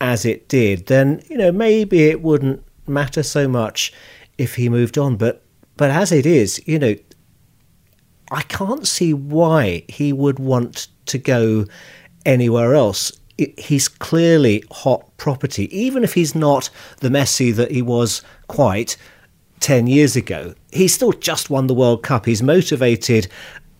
[0.00, 3.92] as it did, then you know maybe it wouldn't matter so much
[4.40, 5.16] if he moved on.
[5.16, 5.44] But
[5.76, 6.96] but as it is, you know,
[8.30, 11.66] I can't see why he would want to go
[12.24, 13.12] anywhere else.
[13.56, 18.98] he's clearly hot property, even if he's not the Messi that he was quite
[19.60, 20.54] 10 years ago.
[20.70, 22.26] He's still just won the World Cup.
[22.26, 23.28] He's motivated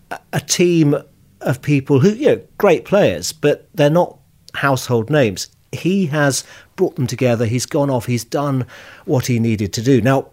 [0.09, 0.95] a, a team
[1.41, 4.17] of people who, you know, great players, but they're not
[4.55, 5.47] household names.
[5.71, 6.43] He has
[6.75, 7.45] brought them together.
[7.45, 8.07] He's gone off.
[8.07, 8.65] He's done
[9.05, 10.01] what he needed to do.
[10.01, 10.31] Now,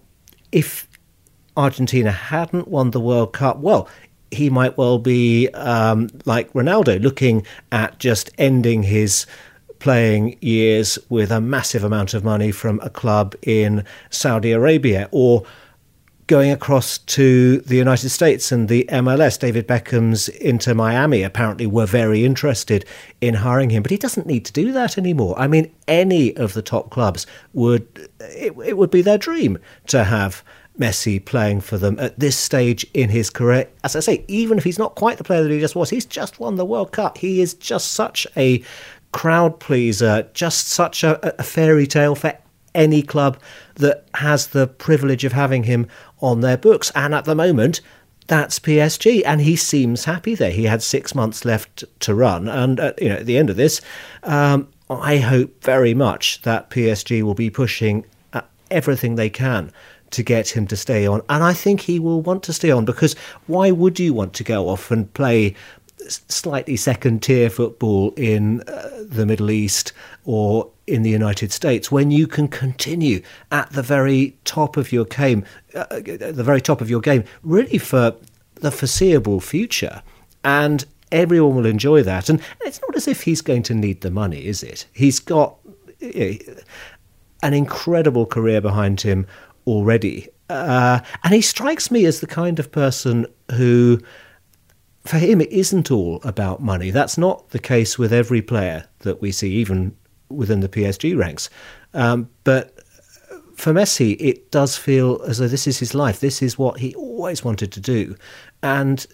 [0.53, 0.89] if
[1.57, 3.89] Argentina hadn't won the World Cup, well,
[4.31, 9.27] he might well be um, like Ronaldo, looking at just ending his
[9.79, 15.45] playing years with a massive amount of money from a club in Saudi Arabia or
[16.29, 19.39] going across to the United States and the MLS.
[19.39, 22.85] David Beckham's Inter Miami apparently were very interested
[23.21, 25.35] in hiring him, but he doesn't need to do that anymore.
[25.39, 30.05] I mean, any of the top clubs would it, it would be their dream to
[30.05, 30.45] have
[30.79, 33.67] Messi playing for them at this stage in his career.
[33.83, 36.07] As I say, even if he's not quite the player that he just was, he's
[36.07, 37.19] just won the World Cup.
[37.19, 38.63] He is just such a
[39.13, 42.39] crowd pleaser, just such a, a fairy tale for
[42.75, 43.39] any club
[43.75, 45.87] that has the privilege of having him
[46.21, 46.91] on their books.
[46.95, 47.81] And at the moment,
[48.29, 50.51] that's PSG, and he seems happy there.
[50.51, 53.57] He had six months left to run, and uh, you know, at the end of
[53.57, 53.81] this,
[54.23, 58.05] um, I hope very much that PSG will be pushing
[58.35, 59.73] uh, everything they can
[60.11, 62.85] to get him to stay on, and I think he will want to stay on
[62.85, 63.15] because
[63.47, 65.55] why would you want to go off and play
[66.09, 69.93] slightly second tier football in uh, the Middle East
[70.25, 73.23] or in the United States when you can continue
[73.53, 77.79] at the very top of your game, uh, the very top of your game, really
[77.79, 78.15] for
[78.57, 80.03] the foreseeable future.
[80.45, 82.29] And everyone will enjoy that.
[82.29, 84.87] And it's not as if he's going to need the money, is it?
[84.93, 85.57] He's got
[86.01, 86.55] you know,
[87.43, 89.27] an incredible career behind him
[89.67, 90.29] already.
[90.49, 94.01] Uh, and he strikes me as the kind of person who
[95.05, 96.91] for him, it isn't all about money.
[96.91, 99.97] That's not the case with every player that we see, even
[100.29, 101.51] within the PSG ranks.
[101.95, 102.79] Um, but
[103.55, 106.21] for Messi, it does feel as though this is his life.
[106.21, 108.17] This is what he always wanted to do.
[108.63, 109.07] And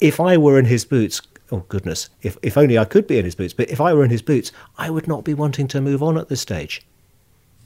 [0.00, 1.20] if I were in his boots,
[1.52, 4.04] oh goodness, if, if only I could be in his boots, but if I were
[4.04, 6.82] in his boots, I would not be wanting to move on at this stage.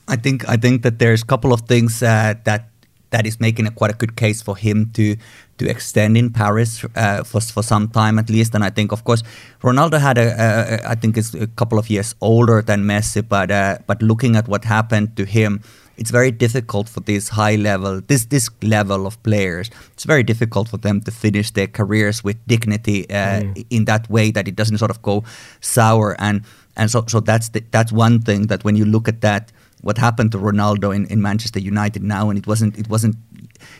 [0.08, 2.71] I think I think that there's a couple of things uh, that
[3.12, 5.16] that is making a quite a good case for him to
[5.58, 8.54] to extend in Paris uh, for for some time at least.
[8.54, 9.22] And I think, of course,
[9.62, 13.50] Ronaldo had a, a I think is a couple of years older than Messi, but
[13.50, 15.60] uh, but looking at what happened to him.
[15.98, 19.70] It's very difficult for this high level, this this level of players.
[19.92, 23.66] It's very difficult for them to finish their careers with dignity uh, mm.
[23.68, 25.22] in that way that it doesn't sort of go
[25.60, 26.16] sour.
[26.18, 26.42] And
[26.76, 29.98] and so so that's the, that's one thing that when you look at that, what
[29.98, 33.16] happened to Ronaldo in, in Manchester United now, and it wasn't it wasn't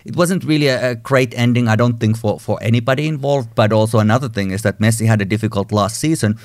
[0.04, 3.54] it wasn't really a, a, great ending, I don't think, for, for anybody involved.
[3.54, 6.38] But also another thing is that Messi had a difficult last season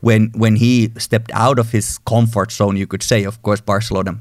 [0.00, 3.24] when when he stepped out of his comfort zone, you could say.
[3.24, 4.20] Of course, Barcelona,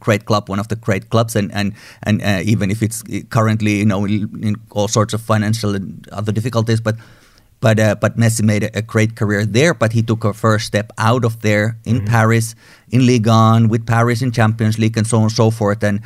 [0.00, 3.78] great club, one of the great clubs, and and and uh, even if it's currently
[3.78, 6.96] you know in all sorts of financial and other difficulties, but.
[7.64, 10.66] But, uh, but Messi made a, a, great career there, but he took a first
[10.66, 12.12] step out of there in mm-hmm.
[12.14, 12.54] Paris,
[12.90, 15.82] in Ligue 1, with Paris in Champions League, and so on and so forth.
[15.82, 16.02] And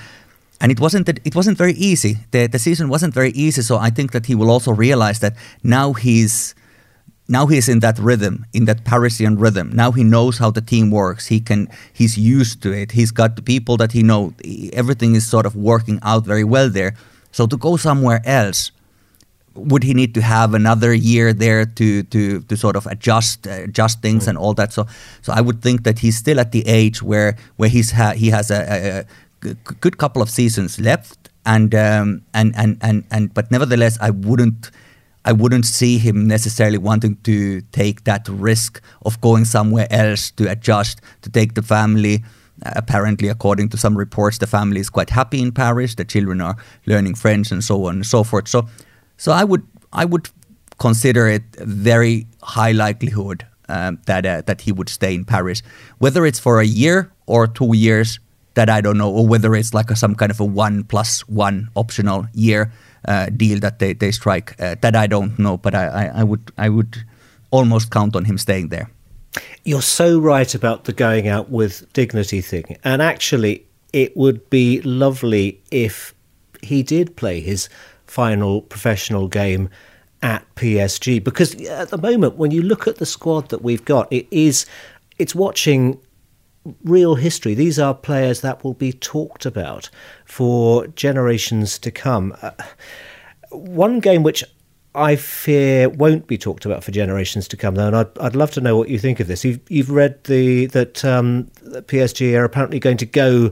[0.60, 2.18] and it wasn't that it wasn't very easy.
[2.30, 3.62] The the season wasn't very easy.
[3.62, 6.54] So I think that he will also realize that now he's
[7.26, 9.70] now he's in that rhythm, in that Parisian rhythm.
[9.74, 11.26] Now he knows how the team works.
[11.26, 12.92] He can he's used to it.
[12.92, 14.32] He's got the people that he knows.
[14.72, 16.94] Everything is sort of working out very well there.
[17.32, 18.70] So to go somewhere else,
[19.58, 23.64] would he need to have another year there to to to sort of adjust uh,
[23.64, 24.28] adjust things mm.
[24.28, 24.72] and all that?
[24.72, 24.86] So
[25.22, 28.30] so I would think that he's still at the age where where he's ha- he
[28.30, 29.04] has a,
[29.42, 34.10] a, good couple of seasons left, and um, and and and and but nevertheless, I
[34.10, 34.70] wouldn't.
[35.24, 40.50] I wouldn't see him necessarily wanting to take that risk of going somewhere else to
[40.50, 42.24] adjust, to take the family.
[42.64, 45.96] Uh, apparently, according to some reports, the family is quite happy in Paris.
[45.96, 48.48] The children are learning French and so on and so forth.
[48.48, 48.68] So,
[49.18, 50.30] so I would I would
[50.78, 55.62] consider it very high likelihood um, that uh, that he would stay in Paris,
[55.98, 58.18] whether it's for a year or two years
[58.54, 61.20] that I don't know, or whether it's like a, some kind of a one plus
[61.28, 62.72] one optional year
[63.06, 64.60] uh, deal that they, they strike.
[64.60, 67.04] Uh, that I don't know, but I, I, I, would I would
[67.50, 68.90] almost count on him staying there.
[69.64, 74.80] You're so right about the going out with dignity thing, and actually, it would be
[74.82, 76.14] lovely if
[76.62, 77.68] he did play his
[78.08, 79.68] final professional game
[80.20, 84.12] at PSG because at the moment when you look at the squad that we've got
[84.12, 84.66] it is
[85.18, 86.00] it's watching
[86.84, 87.54] real history.
[87.54, 89.90] These are players that will be talked about
[90.24, 92.36] for generations to come.
[92.42, 92.50] Uh,
[93.50, 94.44] one game which
[94.94, 98.50] I fear won't be talked about for generations to come, though, and I'd, I'd love
[98.52, 99.44] to know what you think of this.
[99.44, 103.50] You've, you've read the that um, PSG are apparently going to go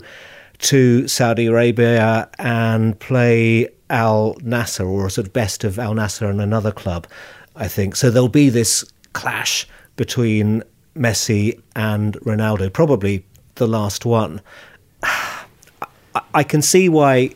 [0.58, 6.40] to Saudi Arabia and play Al Nassr, or sort of best of Al Nassr and
[6.40, 7.06] another club,
[7.54, 7.96] I think.
[7.96, 10.62] So there'll be this clash between
[10.96, 13.24] Messi and Ronaldo, probably
[13.56, 14.40] the last one.
[16.34, 17.34] I can see why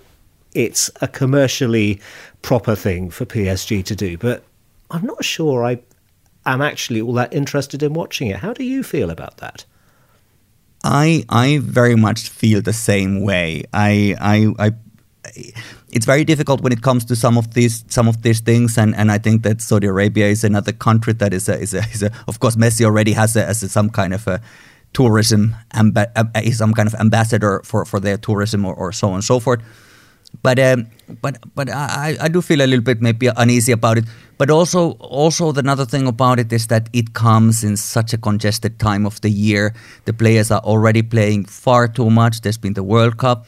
[0.54, 2.00] it's a commercially
[2.42, 4.16] proper thing for PSG to do.
[4.16, 4.44] But
[4.90, 5.80] I'm not sure I
[6.46, 8.36] am actually all that interested in watching it.
[8.36, 9.64] How do you feel about that?
[10.82, 13.64] I I very much feel the same way.
[13.72, 15.52] I I, I
[15.92, 18.94] it's very difficult when it comes to some of these some of these things, and,
[18.94, 22.02] and I think that Saudi Arabia is another country that is a, is a, is
[22.02, 24.40] a of course Messi already has a, as a, some kind of a
[24.92, 29.14] tourism amba- uh, some kind of ambassador for, for their tourism or, or so on
[29.14, 29.60] and so forth.
[30.42, 30.86] But um,
[31.20, 34.04] but but I, I do feel a little bit maybe uneasy about it.
[34.38, 38.78] But also also another thing about it is that it comes in such a congested
[38.78, 39.74] time of the year.
[40.04, 42.42] The players are already playing far too much.
[42.42, 43.46] There's been the World Cup.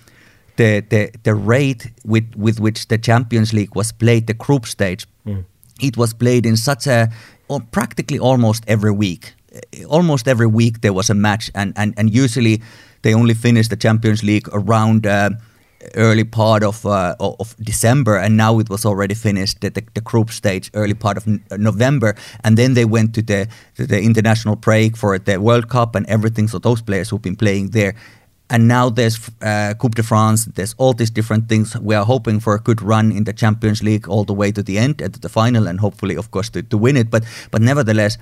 [0.57, 5.07] The the, the rate with, with which the Champions League was played, the group stage,
[5.27, 5.45] mm.
[5.81, 7.11] it was played in such a
[7.49, 9.35] or practically almost every week.
[9.89, 12.63] Almost every week there was a match, and, and, and usually
[13.03, 15.07] they only finished the Champions League around.
[15.07, 15.31] Uh,
[15.95, 20.01] early part of uh, of December, and now it was already finished the, the, the,
[20.01, 21.27] group stage early part of
[21.59, 25.95] November, and then they went to the to the international break for the World Cup
[25.95, 26.49] and everything.
[26.49, 27.95] So those players who've been playing there.
[28.53, 30.45] And now there's uh, Coupe de France.
[30.45, 31.75] There's all these different things.
[31.81, 34.63] We are hoping for a good run in the Champions League all the way to
[34.63, 37.11] the end, and to the final, and hopefully, of course, to, to win it.
[37.11, 38.19] But but nevertheless,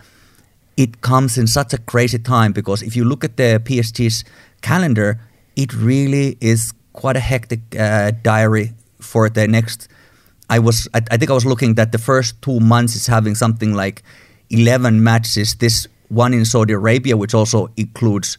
[0.77, 4.25] it comes in such a crazy time because if you look at the PSG's
[4.63, 5.19] calendar,
[5.57, 9.89] it really is quite a hectic uh, diary for the next.
[10.49, 13.35] I was I, I, think I was looking that the first two months is having
[13.35, 14.05] something like
[14.49, 15.57] eleven matches.
[15.57, 18.39] This one in Saudi Arabia, which also includes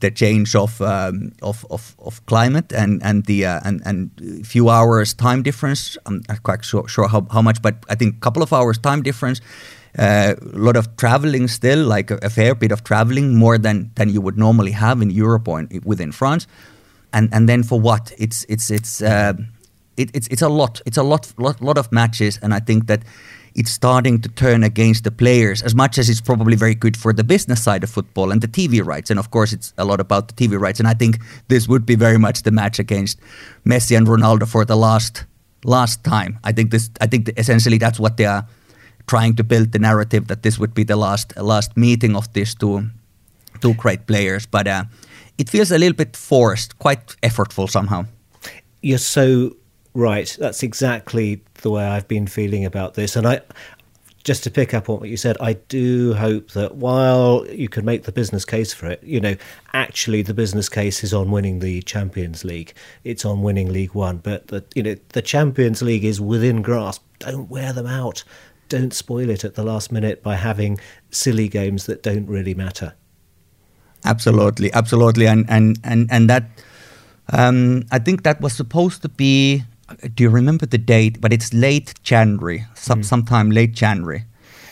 [0.00, 4.10] the change of um, of, of, of climate and and the uh, and and
[4.46, 5.98] few hours time difference.
[6.06, 8.78] I'm not quite sure, sure how, how much, but I think a couple of hours
[8.78, 9.40] time difference.
[9.98, 13.90] A uh, lot of traveling still, like a, a, fair bit of traveling, more than
[13.94, 16.46] than you would normally have in Europe or in, within France
[17.12, 18.12] and and then for what?
[18.18, 19.34] It's it's it's uh,
[19.96, 20.80] it, it's it's a lot.
[20.86, 23.02] It's a lot lot lot of matches, and I think that
[23.54, 27.12] it's starting to turn against the players as much as it's probably very good for
[27.12, 29.10] the business side of football and the TV rights.
[29.10, 30.78] And of course, it's a lot about the TV rights.
[30.78, 33.20] And I think this would be very much the match against
[33.66, 35.24] Messi and Ronaldo for the last
[35.64, 36.38] last time.
[36.44, 36.90] I think this.
[37.00, 38.46] I think essentially that's what they are
[39.06, 42.54] trying to build the narrative that this would be the last last meeting of these
[42.54, 42.90] two
[43.60, 44.46] two great players.
[44.46, 44.84] But uh,
[45.38, 48.06] it feels a little bit forced, quite effortful somehow.
[48.82, 49.56] You're so
[49.94, 50.36] right.
[50.38, 53.16] That's exactly the way I've been feeling about this.
[53.16, 53.40] And I,
[54.24, 57.84] just to pick up on what you said, I do hope that while you can
[57.84, 59.34] make the business case for it, you know,
[59.72, 62.72] actually the business case is on winning the Champions League.
[63.04, 67.02] It's on winning Ligue 1, but the you know the Champions League is within grasp.
[67.18, 68.22] Don't wear them out.
[68.68, 70.78] Don't spoil it at the last minute by having
[71.10, 72.94] silly games that don't really matter.
[74.04, 76.44] Absolutely, absolutely, and and and and that
[77.30, 79.64] um, I think that was supposed to be.
[80.14, 81.20] Do you remember the date?
[81.20, 83.04] But it's late January, some, mm.
[83.04, 84.24] sometime late January,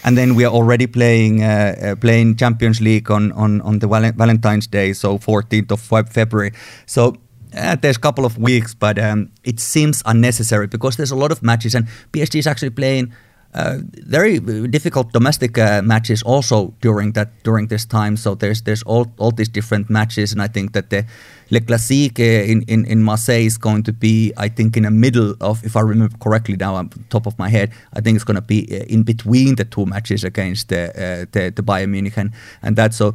[0.04, 3.87] and then we are already playing uh, uh, playing Champions League on on on the
[3.87, 6.52] val- Valentine's Day, so 14th of February.
[6.87, 7.16] So
[7.56, 11.33] uh, there's a couple of weeks, but um, it seems unnecessary because there's a lot
[11.33, 13.12] of matches, and PSG is actually playing
[13.52, 18.16] uh, very difficult domestic uh, matches also during that during this time.
[18.16, 21.04] So there's there's all, all these different matches, and I think that the
[21.50, 25.34] Le Classique in, in, in Marseille is going to be, I think, in the middle
[25.40, 28.36] of, if I remember correctly now, on top of my head, I think it's going
[28.36, 32.16] to be uh, in between the two matches against the uh, the, the Bayern Munich,
[32.16, 32.30] and,
[32.62, 33.14] and that so.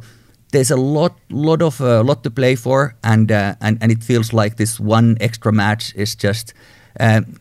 [0.52, 4.04] There's a lot, lot of uh, lot to play for, and uh, and and it
[4.04, 6.54] feels like this one extra match is just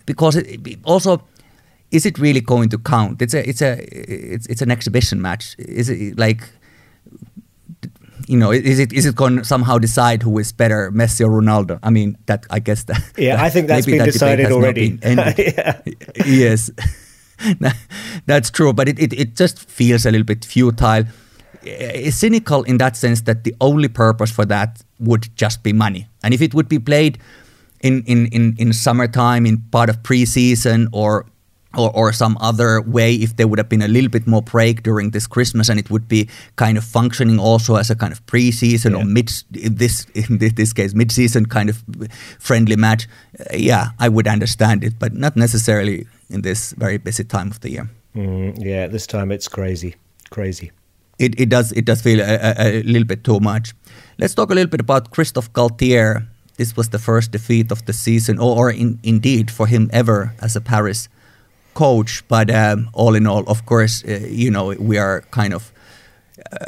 [0.05, 1.21] because it, also
[1.91, 3.21] is it really going to count?
[3.21, 5.55] It's a it's a it's it's an exhibition match.
[5.59, 6.49] Is it like
[8.27, 11.41] you know, is it is it going to somehow decide who is better, Messi or
[11.41, 11.79] Ronaldo?
[11.83, 13.01] I mean, that I guess that.
[13.17, 14.99] Yeah, that, I think that's been that decided already.
[15.03, 15.81] yeah.
[16.25, 16.71] yes,
[18.25, 18.73] that's true.
[18.73, 21.05] But it, it it just feels a little bit futile.
[21.63, 26.07] It's cynical in that sense that the only purpose for that would just be money,
[26.23, 27.17] and if it would be played
[27.81, 31.25] in in in, in summertime, in part of preseason, or
[31.77, 34.83] or, or some other way if there would have been a little bit more break
[34.83, 38.25] during this Christmas and it would be kind of functioning also as a kind of
[38.25, 38.97] preseason yeah.
[38.97, 41.83] or mid this in this case mid-season kind of
[42.39, 43.07] friendly match.
[43.53, 47.69] Yeah I would understand it but not necessarily in this very busy time of the
[47.69, 47.89] year.
[48.15, 49.95] Mm, yeah this time it's crazy
[50.29, 50.71] crazy.
[51.17, 53.73] It, it does it does feel a, a, a little bit too much.
[54.19, 56.27] Let's talk a little bit about Christophe Galtier.
[56.57, 60.33] This was the first defeat of the season or, or in, indeed for him ever
[60.41, 61.09] as a Paris
[61.75, 62.23] coach.
[62.27, 65.71] But um, all in all, of course, uh, you know, we are kind of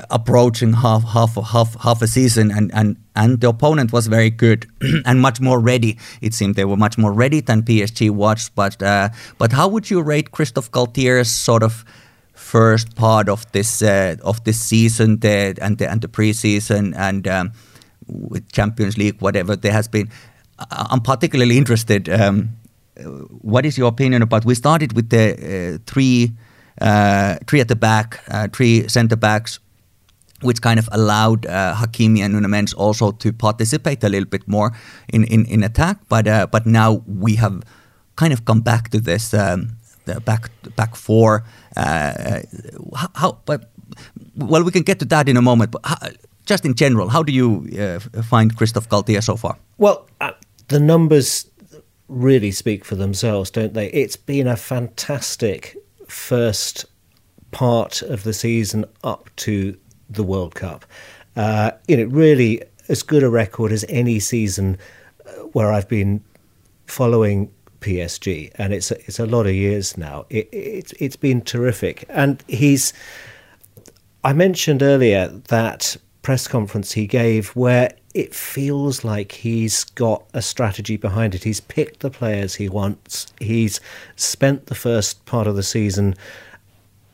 [0.09, 4.65] approaching half half half half a season and and and the opponent was very good
[5.05, 8.81] and much more ready it seemed they were much more ready than PSG was but
[8.81, 11.85] uh, but how would you rate Christophe Galtier's sort of
[12.33, 17.27] first part of this uh, of this season the, and the and the preseason and
[17.27, 17.51] um,
[18.07, 20.09] with Champions League whatever there has been
[20.71, 22.49] I'm particularly interested um,
[23.41, 26.31] what is your opinion about we started with the uh, three
[26.81, 29.59] uh, three at the back uh, three center backs
[30.41, 34.71] which kind of allowed uh, Hakimi and Nuno also to participate a little bit more
[35.09, 35.97] in, in, in attack.
[36.09, 37.63] But uh, but now we have
[38.15, 39.77] kind of come back to this um,
[40.25, 41.43] back back four.
[41.75, 42.41] Uh,
[43.15, 43.71] how, but
[44.35, 45.71] well, we can get to that in a moment.
[45.71, 45.97] But how,
[46.45, 49.57] just in general, how do you uh, find Christophe Galtier so far?
[49.77, 50.31] Well, uh,
[50.67, 51.45] the numbers
[52.07, 53.87] really speak for themselves, don't they?
[53.89, 55.77] It's been a fantastic
[56.07, 56.85] first
[57.51, 59.77] part of the season up to
[60.09, 60.85] the World Cup.
[61.35, 64.77] Uh, you know, really as good a record as any season
[65.25, 66.23] uh, where I've been
[66.87, 67.51] following
[67.81, 70.25] PSG, and it's a, it's a lot of years now.
[70.29, 72.93] It, it, it's been terrific, and he's.
[74.23, 80.41] I mentioned earlier that press conference he gave where it feels like he's got a
[80.41, 81.43] strategy behind it.
[81.43, 83.31] He's picked the players he wants.
[83.39, 83.79] He's
[84.15, 86.15] spent the first part of the season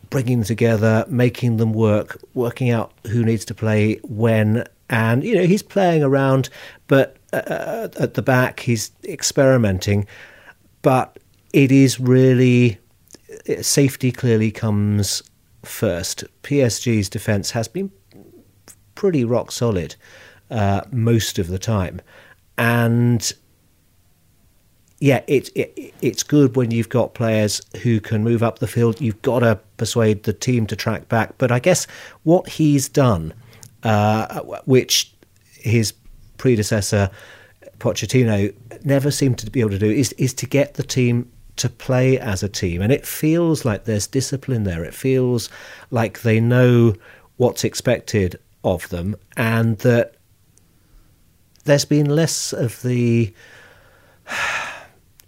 [0.10, 4.64] bringing them together, making them work, working out who needs to play when.
[4.90, 6.48] And, you know, he's playing around,
[6.88, 10.08] but uh, at the back, he's experimenting.
[10.84, 11.20] But
[11.52, 12.78] it is really
[13.60, 15.22] safety clearly comes
[15.64, 16.24] first.
[16.44, 17.92] PSG's defence has been
[18.96, 19.98] pretty rock solid
[20.54, 22.00] uh, most of the time.
[22.58, 23.34] And
[25.00, 29.02] yeah, it, it, it's good when you've got players who can move up the field.
[29.02, 31.38] You've got to persuade the team to track back.
[31.40, 31.88] But I guess
[32.22, 33.34] what he's done,
[33.82, 35.12] uh, which
[35.52, 35.92] his
[36.38, 37.10] predecessor
[37.80, 38.54] Pochettino
[38.86, 42.18] never seemed to be able to do, is is to get the team to play
[42.20, 42.82] as a team.
[42.82, 44.84] And it feels like there's discipline there.
[44.84, 45.50] It feels
[45.92, 46.94] like they know
[47.38, 50.16] what's expected of them, and that
[51.66, 53.34] there's been less of the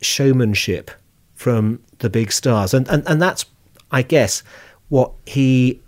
[0.02, 0.92] showmanship
[1.34, 2.74] from the big stars.
[2.74, 3.46] And, and, and that's,
[3.92, 4.44] I guess,
[4.90, 5.82] what he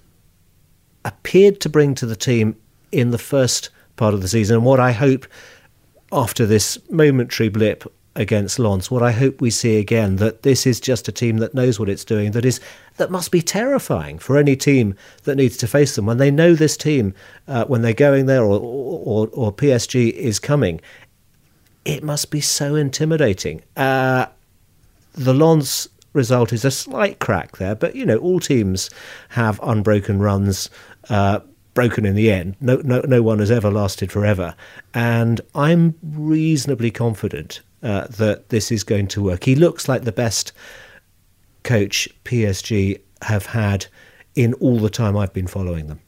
[1.05, 2.55] appeared to bring to the team
[2.91, 4.57] in the first part of the season.
[4.57, 5.25] And what I hope
[6.11, 7.83] after this momentary blip
[8.17, 11.53] against Lens, what I hope we see again, that this is just a team that
[11.53, 12.59] knows what it's doing, that is
[12.97, 16.55] that must be terrifying for any team that needs to face them when they know
[16.55, 17.13] this team
[17.47, 20.81] uh, when they're going there or, or, or PSG is coming
[21.87, 23.63] it must be so intimidating.
[23.77, 24.25] Uh,
[25.13, 28.89] the Lens result is a slight crack there, but you know all teams
[29.29, 30.69] have unbroken runs.
[31.09, 31.39] Uh,
[31.73, 32.55] broken in the end.
[32.59, 34.55] No, no, no one has ever lasted forever,
[34.95, 39.45] and I'm reasonably confident uh, that this is going to work.
[39.45, 40.51] He looks like the best
[41.63, 43.87] coach PSG have had
[44.35, 46.01] in all the time I've been following them.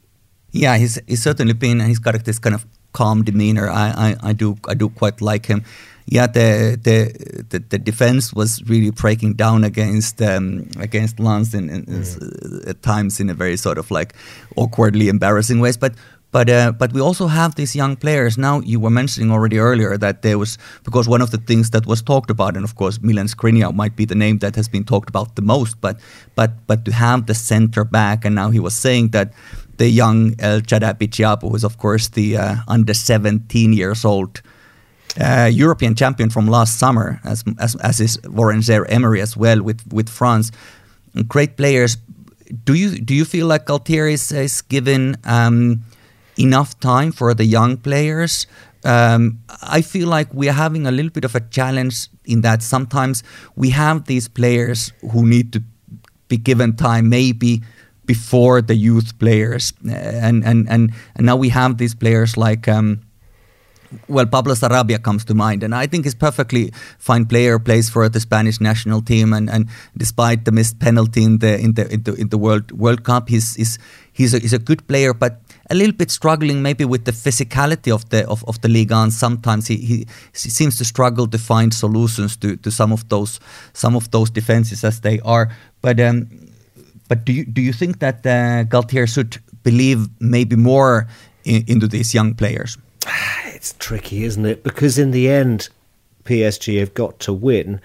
[0.52, 1.80] Yeah, he's he's certainly been.
[1.80, 3.70] And he's got this kind of calm demeanor.
[3.70, 5.64] I, I, I do I do quite like him.
[6.06, 11.70] Yeah, the the the, the defense was really breaking down against um, against Lens in,
[11.70, 12.68] in mm.
[12.68, 14.14] at times in a very sort of like
[14.56, 15.78] awkwardly embarrassing ways.
[15.78, 15.94] But
[16.32, 18.60] but uh, but we also have these young players now.
[18.60, 22.02] You were mentioning already earlier that there was because one of the things that was
[22.02, 25.08] talked about, and of course Milan Skriniar might be the name that has been talked
[25.08, 25.80] about the most.
[25.80, 25.98] But
[26.36, 29.32] but but to have the center back, and now he was saying that
[29.78, 34.40] the young El Chadaille Bitshiabu, who is of course the uh, under 17 years old
[35.18, 39.62] uh, European champion from last summer, as as, as is Warren Zaire Emery as well
[39.62, 40.52] with with France.
[41.26, 41.96] Great players.
[42.64, 45.82] Do you do you feel like Galtieri is, is given um,
[46.40, 48.46] enough time for the young players?
[48.84, 52.62] Um, I feel like we are having a little bit of a challenge in that
[52.62, 53.22] sometimes
[53.54, 55.62] we have these players who need to
[56.28, 57.62] be given time, maybe
[58.06, 62.68] before the youth players, and and and, and now we have these players like.
[62.68, 63.00] Um,
[64.08, 67.58] well, Pablo Sarabia comes to mind, and I think he's perfectly fine player.
[67.58, 71.74] Plays for the Spanish national team, and, and despite the missed penalty in the in
[71.74, 73.78] the in the, in the World World Cup, he's he's
[74.12, 77.92] he's a, he's a good player, but a little bit struggling maybe with the physicality
[77.92, 78.96] of the of, of the Liga.
[78.96, 83.08] And sometimes he, he, he seems to struggle to find solutions to, to some of
[83.08, 83.40] those
[83.72, 85.50] some of those defenses as they are.
[85.82, 86.28] But um,
[87.08, 91.08] but do you do you think that uh, Galtier should believe maybe more
[91.44, 92.78] in, into these young players?
[93.52, 94.62] It's tricky, isn't it?
[94.62, 95.68] Because in the end,
[96.24, 97.80] PSG have got to win.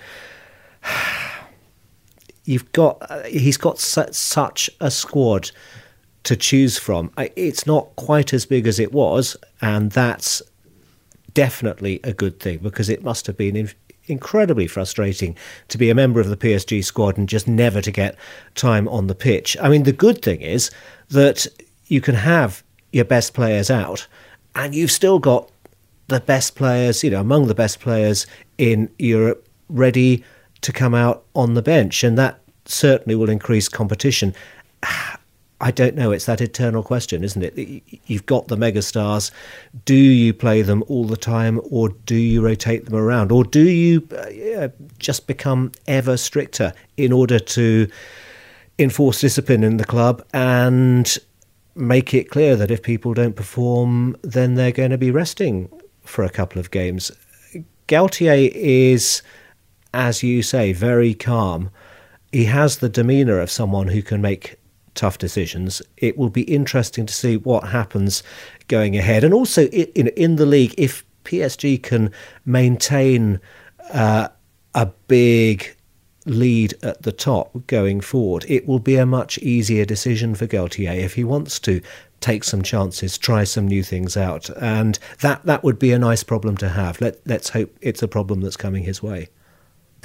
[2.46, 5.52] You've got uh, he's got su- such a squad
[6.24, 7.12] to choose from.
[7.18, 10.42] It's not quite as big as it was, and that's
[11.34, 13.70] definitely a good thing because it must have been
[14.08, 15.36] incredibly frustrating
[15.68, 18.16] to be a member of the PSG squad and just never to get
[18.56, 19.58] time on the pitch.
[19.62, 20.72] I mean, the good thing is
[21.10, 21.48] that
[21.88, 24.08] you can have your best players out
[24.56, 25.50] and you've still got
[26.08, 28.26] the best players, you know, among the best players
[28.58, 30.24] in Europe ready
[30.62, 32.04] to come out on the bench.
[32.04, 34.34] And that certainly will increase competition.
[35.62, 36.12] I don't know.
[36.12, 37.82] It's that eternal question, isn't it?
[38.08, 39.32] You've got the megastars.
[39.86, 43.62] Do you play them all the time, or do you rotate them around, or do
[43.62, 44.06] you
[44.60, 44.68] uh,
[45.00, 47.88] just become ever stricter in order to
[48.78, 51.18] enforce discipline in the club and
[51.76, 55.70] make it clear that if people don't perform, then they're going to be resting
[56.04, 57.12] for a couple of games?
[57.88, 59.22] Galtier is,
[59.94, 61.70] as you say, very calm.
[62.32, 64.56] He has the demeanour of someone who can make
[64.96, 65.82] tough decisions.
[65.98, 68.24] It will be interesting to see what happens
[68.68, 72.12] going ahead, and also in in the league if PSG can
[72.46, 73.40] maintain
[73.92, 74.30] uh,
[74.74, 75.75] a big
[76.26, 80.98] lead at the top going forward, it will be a much easier decision for Galtier
[80.98, 81.82] if he wants to
[82.20, 86.24] take some chances, try some new things out, and that that would be a nice
[86.24, 87.00] problem to have.
[87.00, 89.30] Let let's hope it's a problem that's coming his way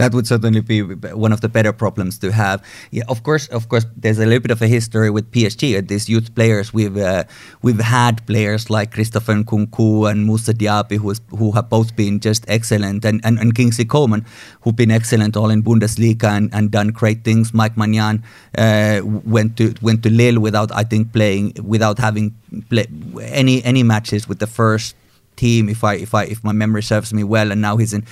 [0.01, 2.65] that would certainly be one of the better problems to have.
[2.91, 5.77] Yeah, of course, of course, there's a little bit of a history with PSG.
[5.77, 7.25] At these youth players, we've uh,
[7.63, 12.45] we've had players like Christopher Nkunku and Moussa Diaby, who who have both been just
[12.49, 14.25] excellent, and, and, and Kingsley Coman,
[14.63, 17.53] who've been excellent all in Bundesliga and, and done great things.
[17.53, 18.23] Mike Maignan
[18.57, 22.35] uh, went to went to Lille without, I think, playing without having
[22.71, 22.87] play,
[23.21, 24.97] any any matches with the first
[25.43, 28.03] team if I if I if my memory serves me well and now he's in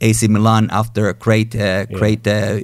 [0.00, 2.58] AC Milan after a great uh, great uh,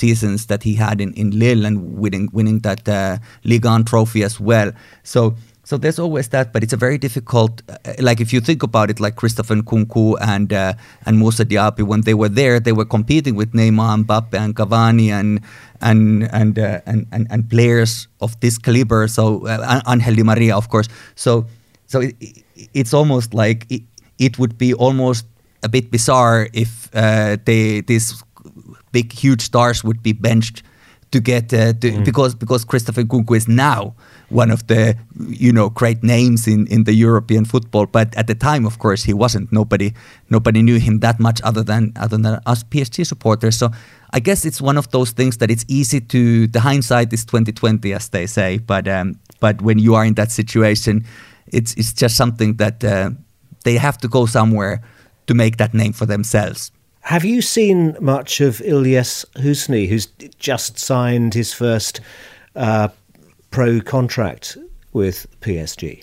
[0.00, 4.22] seasons that he had in, in Lille and winning winning that uh, Ligue 1 trophy
[4.22, 4.70] as well
[5.02, 5.20] so
[5.66, 7.60] so there's always that, but it's a very difficult.
[7.68, 10.74] Uh, like if you think about it, like Christopher Nkunku and uh,
[11.06, 14.54] and Moussa Diaby, when they were there, they were competing with Neymar, and Mbappe, and
[14.54, 15.40] Cavani, and
[15.80, 19.08] and and uh, and, and, and players of this caliber.
[19.08, 20.86] So uh, Angel Di Maria, of course.
[21.16, 21.46] So
[21.86, 22.14] so it,
[22.74, 23.82] it's almost like it,
[24.18, 25.26] it, would be almost
[25.62, 28.22] a bit bizarre if uh, they these
[28.92, 30.62] big huge stars would be benched
[31.12, 32.04] to get uh, to, mm.
[32.04, 33.94] because because Christopher Nkunku is now
[34.28, 34.96] one of the
[35.28, 37.86] you know great names in, in the European football.
[37.86, 39.52] But at the time, of course, he wasn't.
[39.52, 39.94] Nobody
[40.30, 43.56] nobody knew him that much other than other than us PSG supporters.
[43.56, 43.70] So
[44.10, 47.52] I guess it's one of those things that it's easy to the hindsight is twenty
[47.52, 48.58] twenty, as they say.
[48.58, 51.04] But um, but when you are in that situation,
[51.52, 53.10] it's it's just something that uh,
[53.64, 54.82] they have to go somewhere
[55.26, 56.70] to make that name for themselves.
[57.00, 60.06] Have you seen much of Ilyes Housni, who's
[60.38, 62.00] just signed his first
[62.56, 62.88] uh,
[63.50, 64.58] pro contract
[64.92, 66.02] with PSG?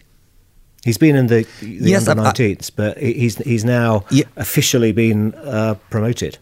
[0.83, 4.25] He's been in the, the yes, under 19s, but he's he's now yeah.
[4.35, 6.37] officially been uh, promoted.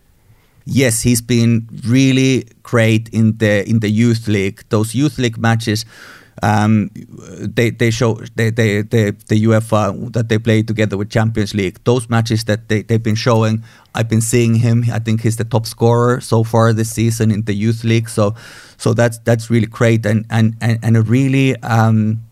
[0.66, 4.64] Yes, he's been really great in the in the youth league.
[4.70, 5.86] Those youth league matches
[6.42, 11.54] um, they they show they, they, they the UEFA that they play together with Champions
[11.54, 11.84] League.
[11.84, 13.64] Those matches that they they've been showing,
[13.94, 14.86] I've been seeing him.
[14.92, 18.10] I think he's the top scorer so far this season in the youth league.
[18.10, 18.36] So
[18.78, 21.56] so that's that's really great and and and, and a really.
[21.62, 22.24] Um,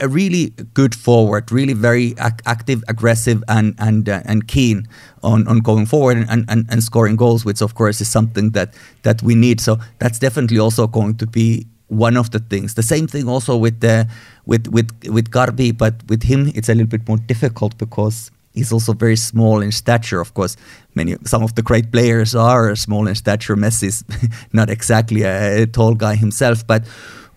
[0.00, 4.88] a, really good forward, really very ac- active, aggressive, and and uh, and keen
[5.22, 8.74] on, on going forward and, and, and scoring goals, which of course is something that
[9.02, 9.60] that we need.
[9.60, 12.74] So that's definitely also going to be one of the things.
[12.74, 14.08] The same thing also with the
[14.46, 18.72] with with with Gharbi, but with him it's a little bit more difficult because he's
[18.72, 20.20] also very small in stature.
[20.20, 20.56] Of course,
[20.94, 23.56] many some of the great players are small in stature.
[23.56, 24.04] Messi's
[24.52, 26.84] not exactly a, a tall guy himself, but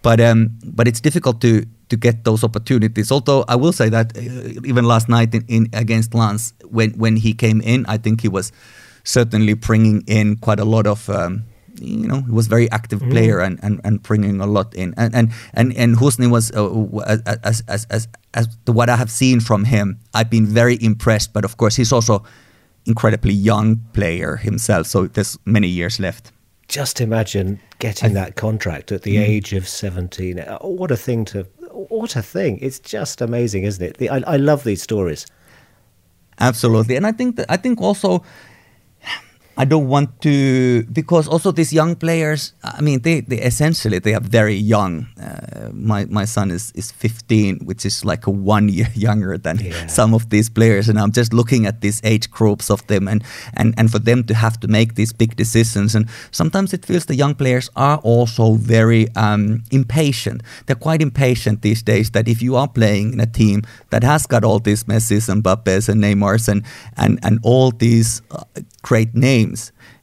[0.01, 3.11] but um, but it's difficult to to get those opportunities.
[3.11, 7.15] Although I will say that uh, even last night in, in against Lens, when when
[7.15, 8.51] he came in, I think he was
[9.03, 11.09] certainly bringing in quite a lot of.
[11.09, 11.43] Um,
[11.79, 13.11] you know he was very active mm.
[13.11, 14.93] player and, and, and bringing a lot in.
[14.97, 19.11] And and and, and Housni was uh, as, as as as the, what I have
[19.11, 22.23] seen from him I've been very impressed but of course he's also
[22.85, 26.31] incredibly young player himself so there's many years left.
[26.67, 29.27] Just imagine getting that contract at the mm.
[29.27, 31.43] age of 17 uh, what a thing to
[31.89, 32.57] what a thing.
[32.61, 33.97] It's just amazing isn't it?
[33.97, 35.25] The, I, I love these stories.
[36.39, 36.95] Absolutely.
[36.95, 38.23] And I think that I think also
[39.61, 42.53] I don't want to because also these young players.
[42.63, 44.93] I mean, they, they essentially they are very young.
[45.21, 49.57] Uh, my my son is is 15, which is like a one year younger than
[49.59, 49.87] Yeah.
[49.87, 50.89] some of these players.
[50.89, 53.21] And I'm just looking at these age groups of them, and
[53.59, 55.95] and and for them to have to make these big decisions.
[55.95, 58.45] And sometimes it feels the young players are also
[58.75, 60.41] very um, impatient.
[60.65, 62.09] They're quite impatient these days.
[62.11, 65.43] That if you are playing in a team that has got all these Messi's and
[65.43, 66.61] Mbappes and Neymars and
[66.97, 68.43] and and all these uh,
[68.89, 69.50] great names.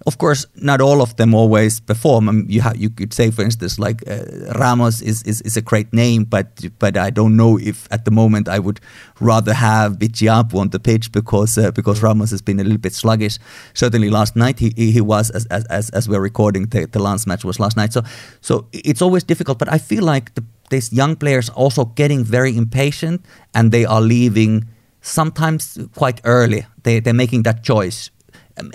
[0.07, 2.29] Of course, not all of them always perform.
[2.29, 4.25] I mean, you have, you could say, for instance, like uh,
[4.59, 6.47] Ramos is, is is a great name, but
[6.79, 8.81] but I don't know if at the moment I would
[9.21, 12.95] rather have Bitshiabu on the pitch because uh, because Ramos has been a little bit
[12.95, 13.39] sluggish.
[13.75, 17.45] Certainly last night he he was as as as, we're recording the the last match
[17.45, 17.93] was last night.
[17.93, 18.03] So
[18.41, 19.59] so it's always difficult.
[19.59, 23.25] But I feel like the, these young players are also getting very impatient
[23.55, 24.65] and they are leaving
[25.01, 26.67] sometimes quite early.
[26.83, 28.11] They they're making that choice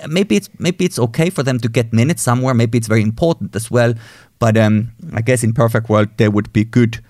[0.08, 2.54] maybe it's maybe it's okay for them to get minutes somewhere.
[2.54, 3.94] Maybe it's very important as well.
[4.38, 7.02] But um, I guess in perfect world they would be good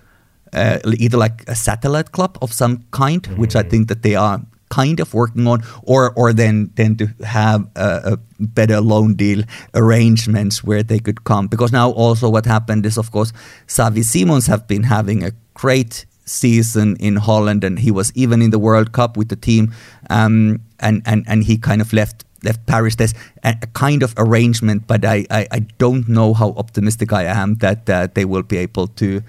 [0.55, 4.41] uh, either like a satellite club of some kind, which I think that they are
[4.71, 9.45] kind of working on, or or then then to have a, a better loan deal
[9.75, 11.49] arrangements where they could come.
[11.49, 13.33] Because now also what happened is of course
[13.67, 18.51] Xavi Simons have been having a great season in Holland, and he was even in
[18.51, 19.73] the World Cup with the team,
[20.11, 22.97] um, and and and he kind of left left Paris.
[22.97, 27.25] There's a, a kind of arrangement, but I, I I don't know how optimistic I
[27.25, 29.23] am that uh, they will be able to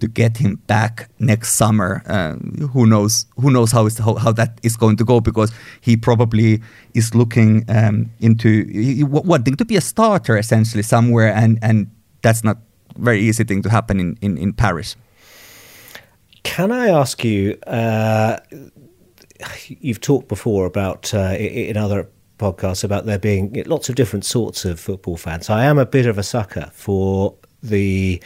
[0.00, 2.02] to get him back next summer.
[2.06, 3.26] Um, who knows?
[3.36, 5.20] Who knows how, is, how how that is going to go?
[5.20, 6.60] Because he probably
[6.94, 11.86] is looking um, into he- wanting to be a starter essentially somewhere, and and
[12.22, 12.58] that's not
[12.96, 14.96] very easy thing to happen in in, in Paris.
[16.42, 17.58] Can I ask you?
[17.66, 18.38] Uh,
[19.68, 22.08] you've talked before about uh, in other
[22.40, 25.50] podcasts about there being lots of different sorts of football fans.
[25.50, 28.22] I am a bit of a sucker for the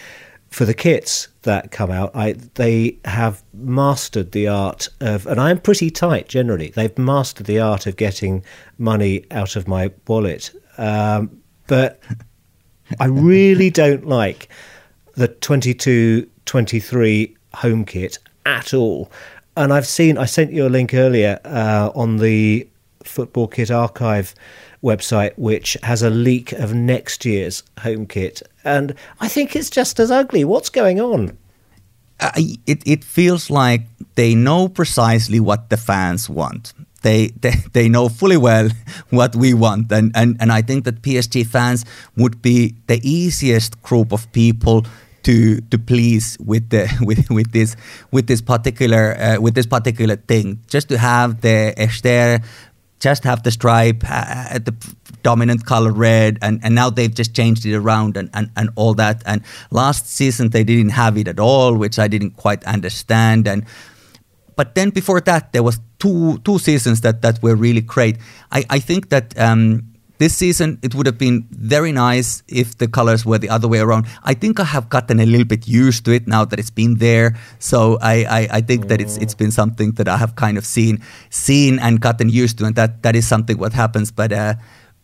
[0.50, 2.12] for the kits that come out.
[2.14, 6.70] I they have mastered the art of, and I'm pretty tight generally.
[6.70, 8.44] They've mastered the art of getting
[8.78, 12.00] money out of my wallet, um, but
[13.00, 14.48] I really don't like
[15.14, 19.10] the 22 23 home kit at all.
[19.56, 22.68] And I've seen, I sent you a link earlier uh, on the
[23.08, 24.34] Football Kit Archive
[24.82, 28.42] website, which has a leak of next year's home kit.
[28.64, 30.44] And I think it's just as ugly.
[30.44, 31.36] What's going on?
[32.20, 33.82] I, it, it feels like
[34.14, 36.72] they know precisely what the fans want.
[37.02, 38.68] They, they they know fully well
[39.10, 41.84] what we want, and, and, and I think that PSG fans
[42.16, 44.84] would be the easiest group of people
[45.24, 47.76] to to please with the with with this
[48.10, 50.60] with this particular uh, with this particular thing.
[50.68, 52.44] Just to have the Hechter,
[53.04, 54.74] just have the stripe, uh, the
[55.22, 58.94] dominant color red, and, and now they've just changed it around and, and, and all
[58.94, 59.22] that.
[59.26, 63.46] And last season they didn't have it at all, which I didn't quite understand.
[63.46, 63.66] And
[64.56, 68.16] but then before that there was two two seasons that that were really great.
[68.50, 69.38] I I think that.
[69.38, 69.93] Um,
[70.24, 73.80] this season, it would have been very nice if the colors were the other way
[73.86, 74.06] around.
[74.30, 76.94] I think I have gotten a little bit used to it now that it's been
[77.08, 77.36] there.
[77.58, 80.64] So I, I, I think that it's it's been something that I have kind of
[80.64, 80.94] seen
[81.28, 84.08] seen and gotten used to, and that that is something what happens.
[84.20, 84.54] But uh,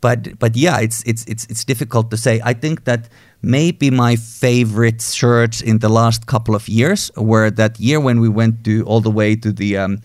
[0.00, 2.40] but but yeah, it's it's it's it's difficult to say.
[2.42, 3.02] I think that
[3.42, 8.30] maybe my favorite shirts in the last couple of years were that year when we
[8.40, 10.00] went to all the way to the um,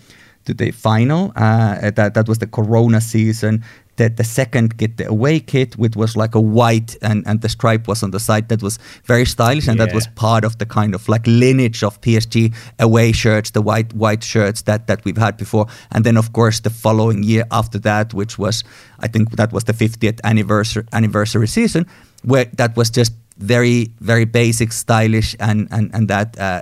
[0.46, 1.32] to the final.
[1.36, 3.64] Uh, that that was the Corona season.
[3.98, 7.50] That the second kit, the away kit, which was like a white and, and the
[7.50, 10.66] stripe was on the side, that was very stylish, and that was part of the
[10.66, 15.18] kind of like lineage of PSG away shirts, the white white shirts that that we've
[15.18, 15.68] had before.
[15.92, 18.64] And then of course the following year after that, which was
[19.00, 21.86] I think that was the 50th anniversary anniversary season,
[22.24, 26.38] where that was just very very basic, stylish, and and and that.
[26.40, 26.62] Uh,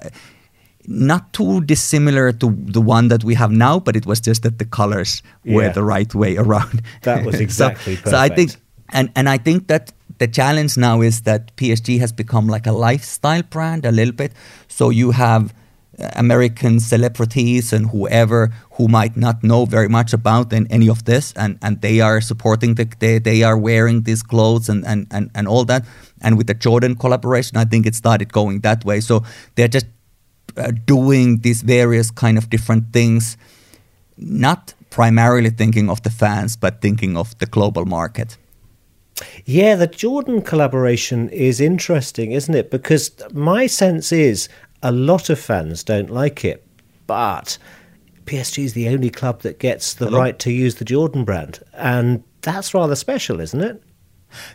[0.87, 4.57] not too dissimilar to the one that we have now, but it was just that
[4.59, 5.71] the colors were Yeah.
[5.71, 6.81] the right way around.
[7.03, 8.51] That was So- exactly so, I think,
[8.91, 12.71] and and I think that the challenge now is that PSG has become like a
[12.71, 14.31] lifestyle brand a little bit.
[14.67, 15.53] So you have
[15.99, 21.33] uh, American celebrities and whoever who might not know very much about any of this,
[21.35, 25.29] and, and they are supporting the they, they are wearing these clothes and, and, and,
[25.35, 25.85] and all that.
[26.21, 29.01] And with the Jordan collaboration, I think it started going that way.
[29.01, 29.23] So
[29.55, 29.85] they're just
[30.57, 33.37] uh, doing these various kind of different things,
[34.17, 38.37] not primarily thinking of the fans, but thinking of the global market.
[39.45, 42.71] Yeah, the Jordan collaboration is interesting, isn't it?
[42.71, 44.49] Because my sense is
[44.81, 46.65] a lot of fans don't like it,
[47.07, 47.57] but
[48.25, 52.23] PSG is the only club that gets the right to use the Jordan brand, and
[52.41, 53.81] that's rather special, isn't it?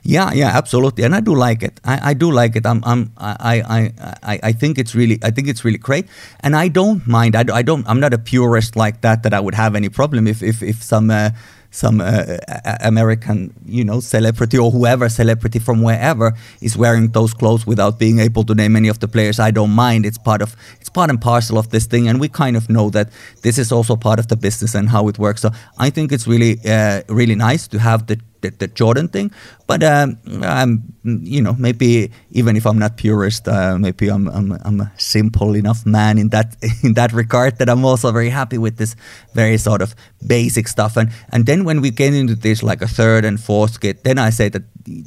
[0.02, 1.80] Yeah, yeah, absolutely, and I do like it.
[1.84, 2.66] I, I do like it.
[2.66, 6.06] I'm, I'm, I, I, I, I think it's really, I think it's really great,
[6.40, 7.36] and I don't mind.
[7.36, 7.86] I, I don't.
[7.88, 9.22] I'm not a purist like that.
[9.22, 11.10] That I would have any problem if, if, if some.
[11.10, 11.30] Uh,
[11.70, 12.38] some uh,
[12.80, 18.18] American, you know, celebrity or whoever celebrity from wherever is wearing those clothes without being
[18.18, 19.38] able to name any of the players.
[19.38, 20.06] I don't mind.
[20.06, 22.90] It's part of it's part and parcel of this thing, and we kind of know
[22.90, 23.10] that
[23.42, 25.42] this is also part of the business and how it works.
[25.42, 29.30] So I think it's really uh, really nice to have the the, the Jordan thing.
[29.66, 34.52] But um, I'm, you know, maybe even if I'm not purist, uh, maybe I'm, I'm
[34.64, 38.58] I'm a simple enough man in that in that regard that I'm also very happy
[38.58, 38.96] with this
[39.34, 39.94] very sort of
[40.26, 40.96] basic stuff.
[40.96, 44.18] And and then when we get into this like a third and fourth kit, then
[44.18, 44.62] I say that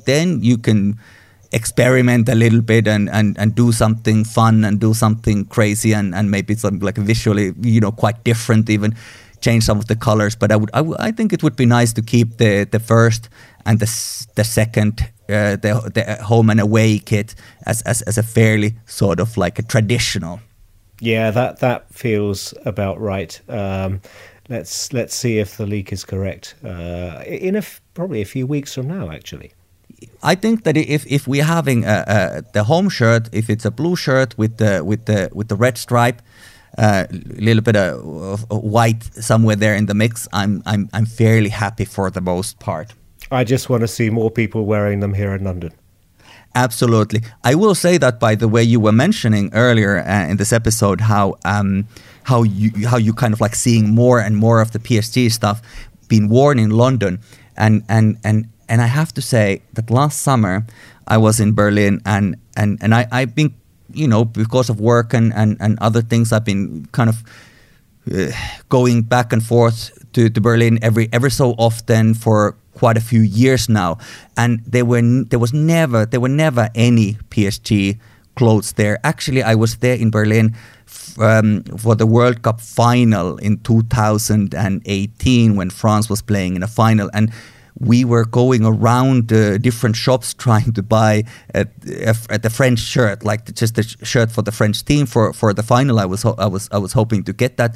[0.05, 0.99] then you can
[1.51, 6.15] experiment a little bit and, and, and do something fun and do something crazy and,
[6.15, 8.95] and maybe something like visually you know quite different even
[9.41, 10.35] change some of the colors.
[10.35, 10.69] But I would,
[10.99, 13.29] I, think it would be nice to keep the the first
[13.65, 13.87] and the
[14.35, 17.35] the second, uh, the the home and away kit
[17.65, 20.39] as, as as a fairly sort of like a traditional.
[20.99, 23.41] Yeah, that that feels about right.
[23.49, 24.01] Um,
[24.49, 28.47] let's let's see if the leak is correct uh, in a f- probably a few
[28.47, 29.51] weeks from now, actually.
[30.23, 33.71] I think that if if we're having a, a, the home shirt, if it's a
[33.71, 36.21] blue shirt with the with the with the red stripe,
[36.77, 41.49] a little bit of, of, white somewhere there in the mix, I'm I'm I'm fairly
[41.49, 42.93] happy for the most part.
[43.31, 45.71] I just want to see more people wearing them here in London.
[46.53, 47.21] Absolutely.
[47.43, 51.01] I will say that by the way you were mentioning earlier uh, in this episode
[51.01, 51.87] how um,
[52.23, 55.61] how you how you kind of like seeing more and more of the PSG stuff
[56.09, 57.19] being worn in London
[57.55, 60.65] and and and and I have to say that last summer
[61.07, 63.53] I was in Berlin and and and I I've been
[63.93, 67.23] you know, because of work and, and, and other things, I've been kind of
[68.11, 68.31] uh,
[68.69, 73.21] going back and forth to, to Berlin every ever so often for quite a few
[73.21, 73.97] years now,
[74.37, 77.99] and there were there was never there were never any PSG
[78.35, 78.97] clothes there.
[79.03, 80.55] Actually, I was there in Berlin
[81.19, 87.09] um, for the World Cup final in 2018 when France was playing in a final,
[87.13, 87.31] and
[87.79, 93.23] we were going around uh, different shops trying to buy a, a, a, French shirt,
[93.23, 95.99] like just a shirt for the French team for, for the final.
[95.99, 97.75] I was I was I was hoping to get that,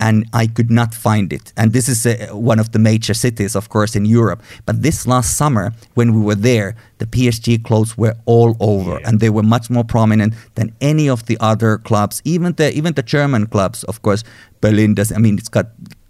[0.00, 1.52] and I could not find it.
[1.56, 4.42] And this is uh, one of the major cities, of course, in Europe.
[4.64, 9.08] But this last summer, when we were there, the PSG clothes were all over, yeah.
[9.08, 12.94] and they were much more prominent than any of the other clubs, even the even
[12.94, 13.84] the German clubs.
[13.84, 14.24] Of course,
[14.60, 15.12] Berlin does.
[15.12, 15.66] I mean, it's got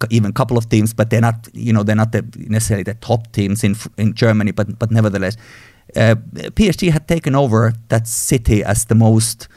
[0.09, 1.47] even a couple of teams, but they're not.
[1.53, 4.51] You know, they're not the, necessarily the top teams in in Germany.
[4.51, 5.37] But but nevertheless,
[5.95, 6.15] uh,
[6.55, 9.47] PSG had taken over that city as the most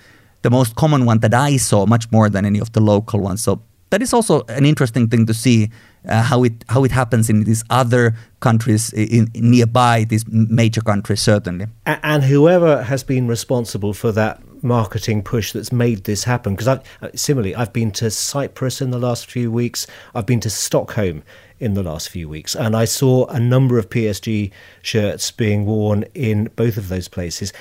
[0.43, 3.43] the most common one that I saw, much more than any of the local ones.
[3.43, 5.70] So that is also an interesting thing to see
[6.09, 10.80] uh, how it how it happens in these other countries in, in nearby these major
[10.80, 16.55] countries certainly and whoever has been responsible for that marketing push that's made this happen?
[16.55, 19.87] Because I've uh, similarly I've been to Cyprus in the last few weeks.
[20.15, 21.23] I've been to Stockholm
[21.61, 22.57] in the last few weeks.
[22.57, 24.51] And I saw a number of PSG
[24.83, 27.53] shirts being worn in both of those places.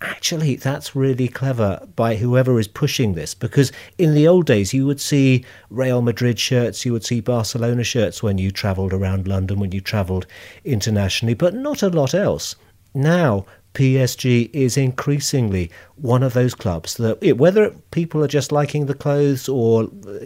[0.00, 4.84] Actually that's really clever by whoever is pushing this because in the old days you
[4.84, 9.60] would see Real Madrid shirts, you would see Barcelona shirts when you travelled around London,
[9.60, 10.26] when you travelled
[10.64, 12.56] internationally, but not a lot else.
[12.92, 18.94] Now, PSG is increasingly one of those clubs that, whether people are just liking the
[18.94, 20.18] clothes or uh,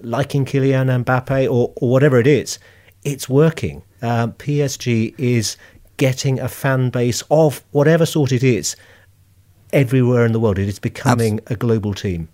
[0.00, 2.58] liking Kylian Mbappe or, or whatever it is,
[3.04, 3.82] it's working.
[4.02, 5.56] Um, PSG is
[5.98, 8.74] getting a fan base of whatever sort it is
[9.72, 10.58] everywhere in the world.
[10.58, 12.28] It is becoming Abs- a global team.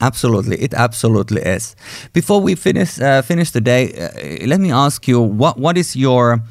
[0.00, 1.76] Absolutely, it absolutely is.
[2.12, 5.94] Before we finish uh, finish the day, uh, let me ask you what what is
[5.94, 6.42] your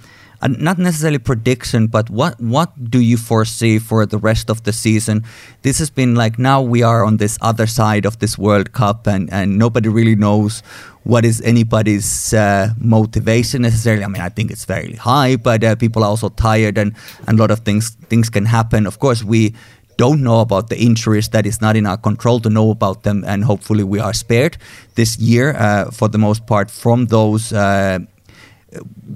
[0.41, 4.73] uh, not necessarily prediction, but what what do you foresee for the rest of the
[4.73, 5.23] season?
[5.61, 9.07] This has been like now we are on this other side of this World Cup,
[9.07, 10.63] and and nobody really knows
[11.03, 14.03] what is anybody's uh, motivation necessarily.
[14.03, 16.95] I mean, I think it's fairly high, but uh, people are also tired, and,
[17.27, 18.87] and a lot of things things can happen.
[18.87, 19.53] Of course, we
[19.97, 23.23] don't know about the injuries that is not in our control to know about them
[23.27, 24.57] and hopefully we are spared
[24.95, 27.99] this year uh, for the most part from those uh,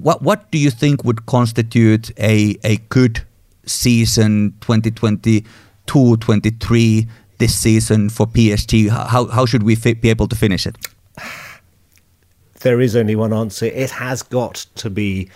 [0.02, 3.22] what what do you think would constitute a a good
[3.64, 7.06] season 2022 23
[7.38, 10.76] this season for PSG how how should we be able to finish it
[12.60, 15.28] there is only one answer it has got to be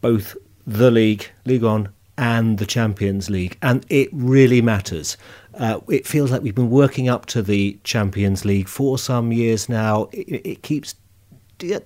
[0.00, 5.16] both the league league on and the Champions League, and it really matters.
[5.54, 9.68] Uh, it feels like we've been working up to the Champions League for some years
[9.68, 10.08] now.
[10.12, 10.94] It, it keeps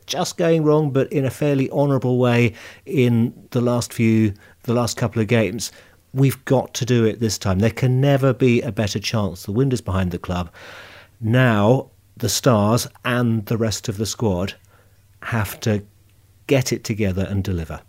[0.06, 2.54] just going wrong, but in a fairly honourable way
[2.86, 5.72] in the last few, the last couple of games.
[6.12, 7.60] We've got to do it this time.
[7.60, 9.44] There can never be a better chance.
[9.44, 10.50] The wind is behind the club.
[11.20, 14.54] Now, the stars and the rest of the squad
[15.22, 15.84] have to
[16.46, 17.80] get it together and deliver.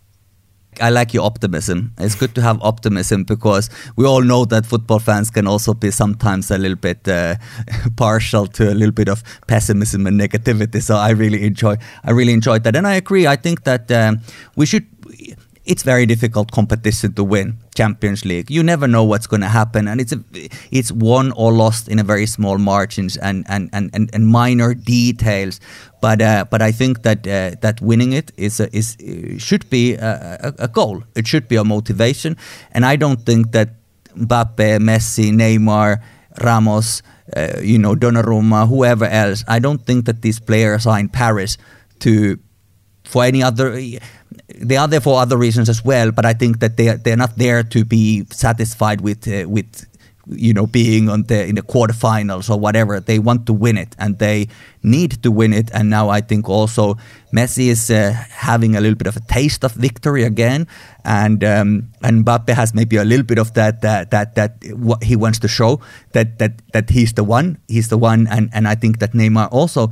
[0.80, 1.91] I like your optimism.
[1.97, 5.91] It's good to have optimism because we all know that football fans can also be
[5.91, 7.36] sometimes a little bit uh,
[7.97, 10.82] partial to a little bit of pessimism and negativity.
[10.82, 13.28] So I really enjoy, I really enjoyed that, and I agree.
[13.28, 14.22] I think that um,
[14.55, 14.86] we should
[15.66, 18.49] it's very difficult competition to win Champions League.
[18.49, 20.20] You never know what's going to happen, and it's a,
[20.72, 24.74] it's won or lost in a very small margins and and, and, and, and minor
[24.74, 25.59] details.
[26.01, 28.97] But uh, but I think that uh, that winning it is a, is
[29.38, 31.03] should be a, a, goal.
[31.16, 32.38] It should be a motivation,
[32.72, 33.76] and I don't think that
[34.18, 36.01] Mbappe, Messi, Neymar,
[36.43, 37.03] Ramos,
[37.38, 39.43] uh, you know Donnarumma, whoever else.
[39.47, 41.57] I don't think that these players are in Paris
[41.99, 42.39] to
[43.03, 43.78] for any other
[44.62, 47.38] they are there for other reasons as well, but I think that they they're not
[47.38, 49.86] there to be satisfied with uh, with
[50.28, 52.99] you know being on the in the quarterfinals or whatever.
[52.99, 54.47] They want to win it and they
[54.84, 55.70] need to win it.
[55.74, 56.97] And now I think also
[57.34, 60.68] Messi is uh, having a little bit of a taste of victory again,
[61.03, 65.03] and um, and Mbappe has maybe a little bit of that that that that what
[65.03, 65.82] he wants to show
[66.14, 69.49] that that that he's the one, he's the one, and and I think that Neymar
[69.51, 69.91] also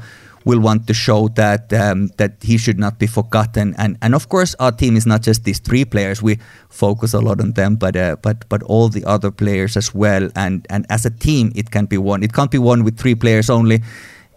[0.50, 3.76] will want to show that um, that he should not be forgotten.
[3.78, 6.22] And and of course, our team is not just these three players.
[6.22, 6.40] We
[6.70, 10.30] focus a lot on them, but uh, but but all the other players as well.
[10.36, 12.24] And and as a team, it can be won.
[12.24, 13.80] It can't be won with three players only.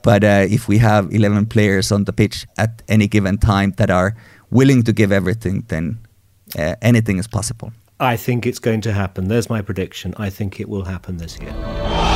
[0.03, 3.89] But uh, if we have 11 players on the pitch at any given time that
[3.91, 4.17] are
[4.51, 5.99] willing to give everything, then
[6.59, 7.73] uh, anything is possible.
[8.01, 9.29] I think it's going to happen.
[9.29, 10.13] There's my prediction.
[10.17, 12.12] I think it will happen this year.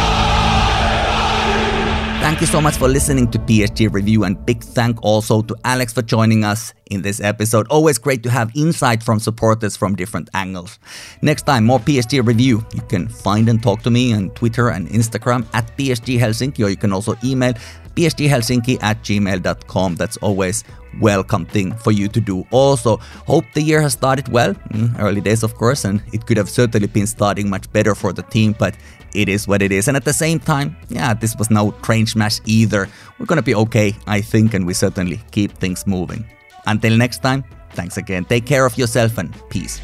[2.18, 5.92] Thank you so much for listening to PSG Review, and big thank also to Alex
[5.92, 7.68] for joining us in this episode.
[7.68, 10.78] Always great to have insight from supporters from different angles.
[11.22, 12.66] Next time, more PSG Review.
[12.74, 16.68] You can find and talk to me on Twitter and Instagram at PSG Helsinki, or
[16.68, 17.54] you can also email
[17.94, 19.94] psghelsinki at gmail.com.
[19.96, 20.64] That's always
[21.00, 22.46] welcome thing for you to do.
[22.50, 22.96] Also,
[23.26, 24.54] hope the year has started well.
[24.54, 28.12] Mm, early days, of course, and it could have certainly been starting much better for
[28.12, 28.76] the team, but
[29.14, 29.88] it is what it is.
[29.88, 32.88] And at the same time, yeah, this was no train smash either.
[33.18, 36.24] We're gonna be okay, I think, and we certainly keep things moving.
[36.66, 38.24] Until next time, thanks again.
[38.24, 39.80] Take care of yourself and peace.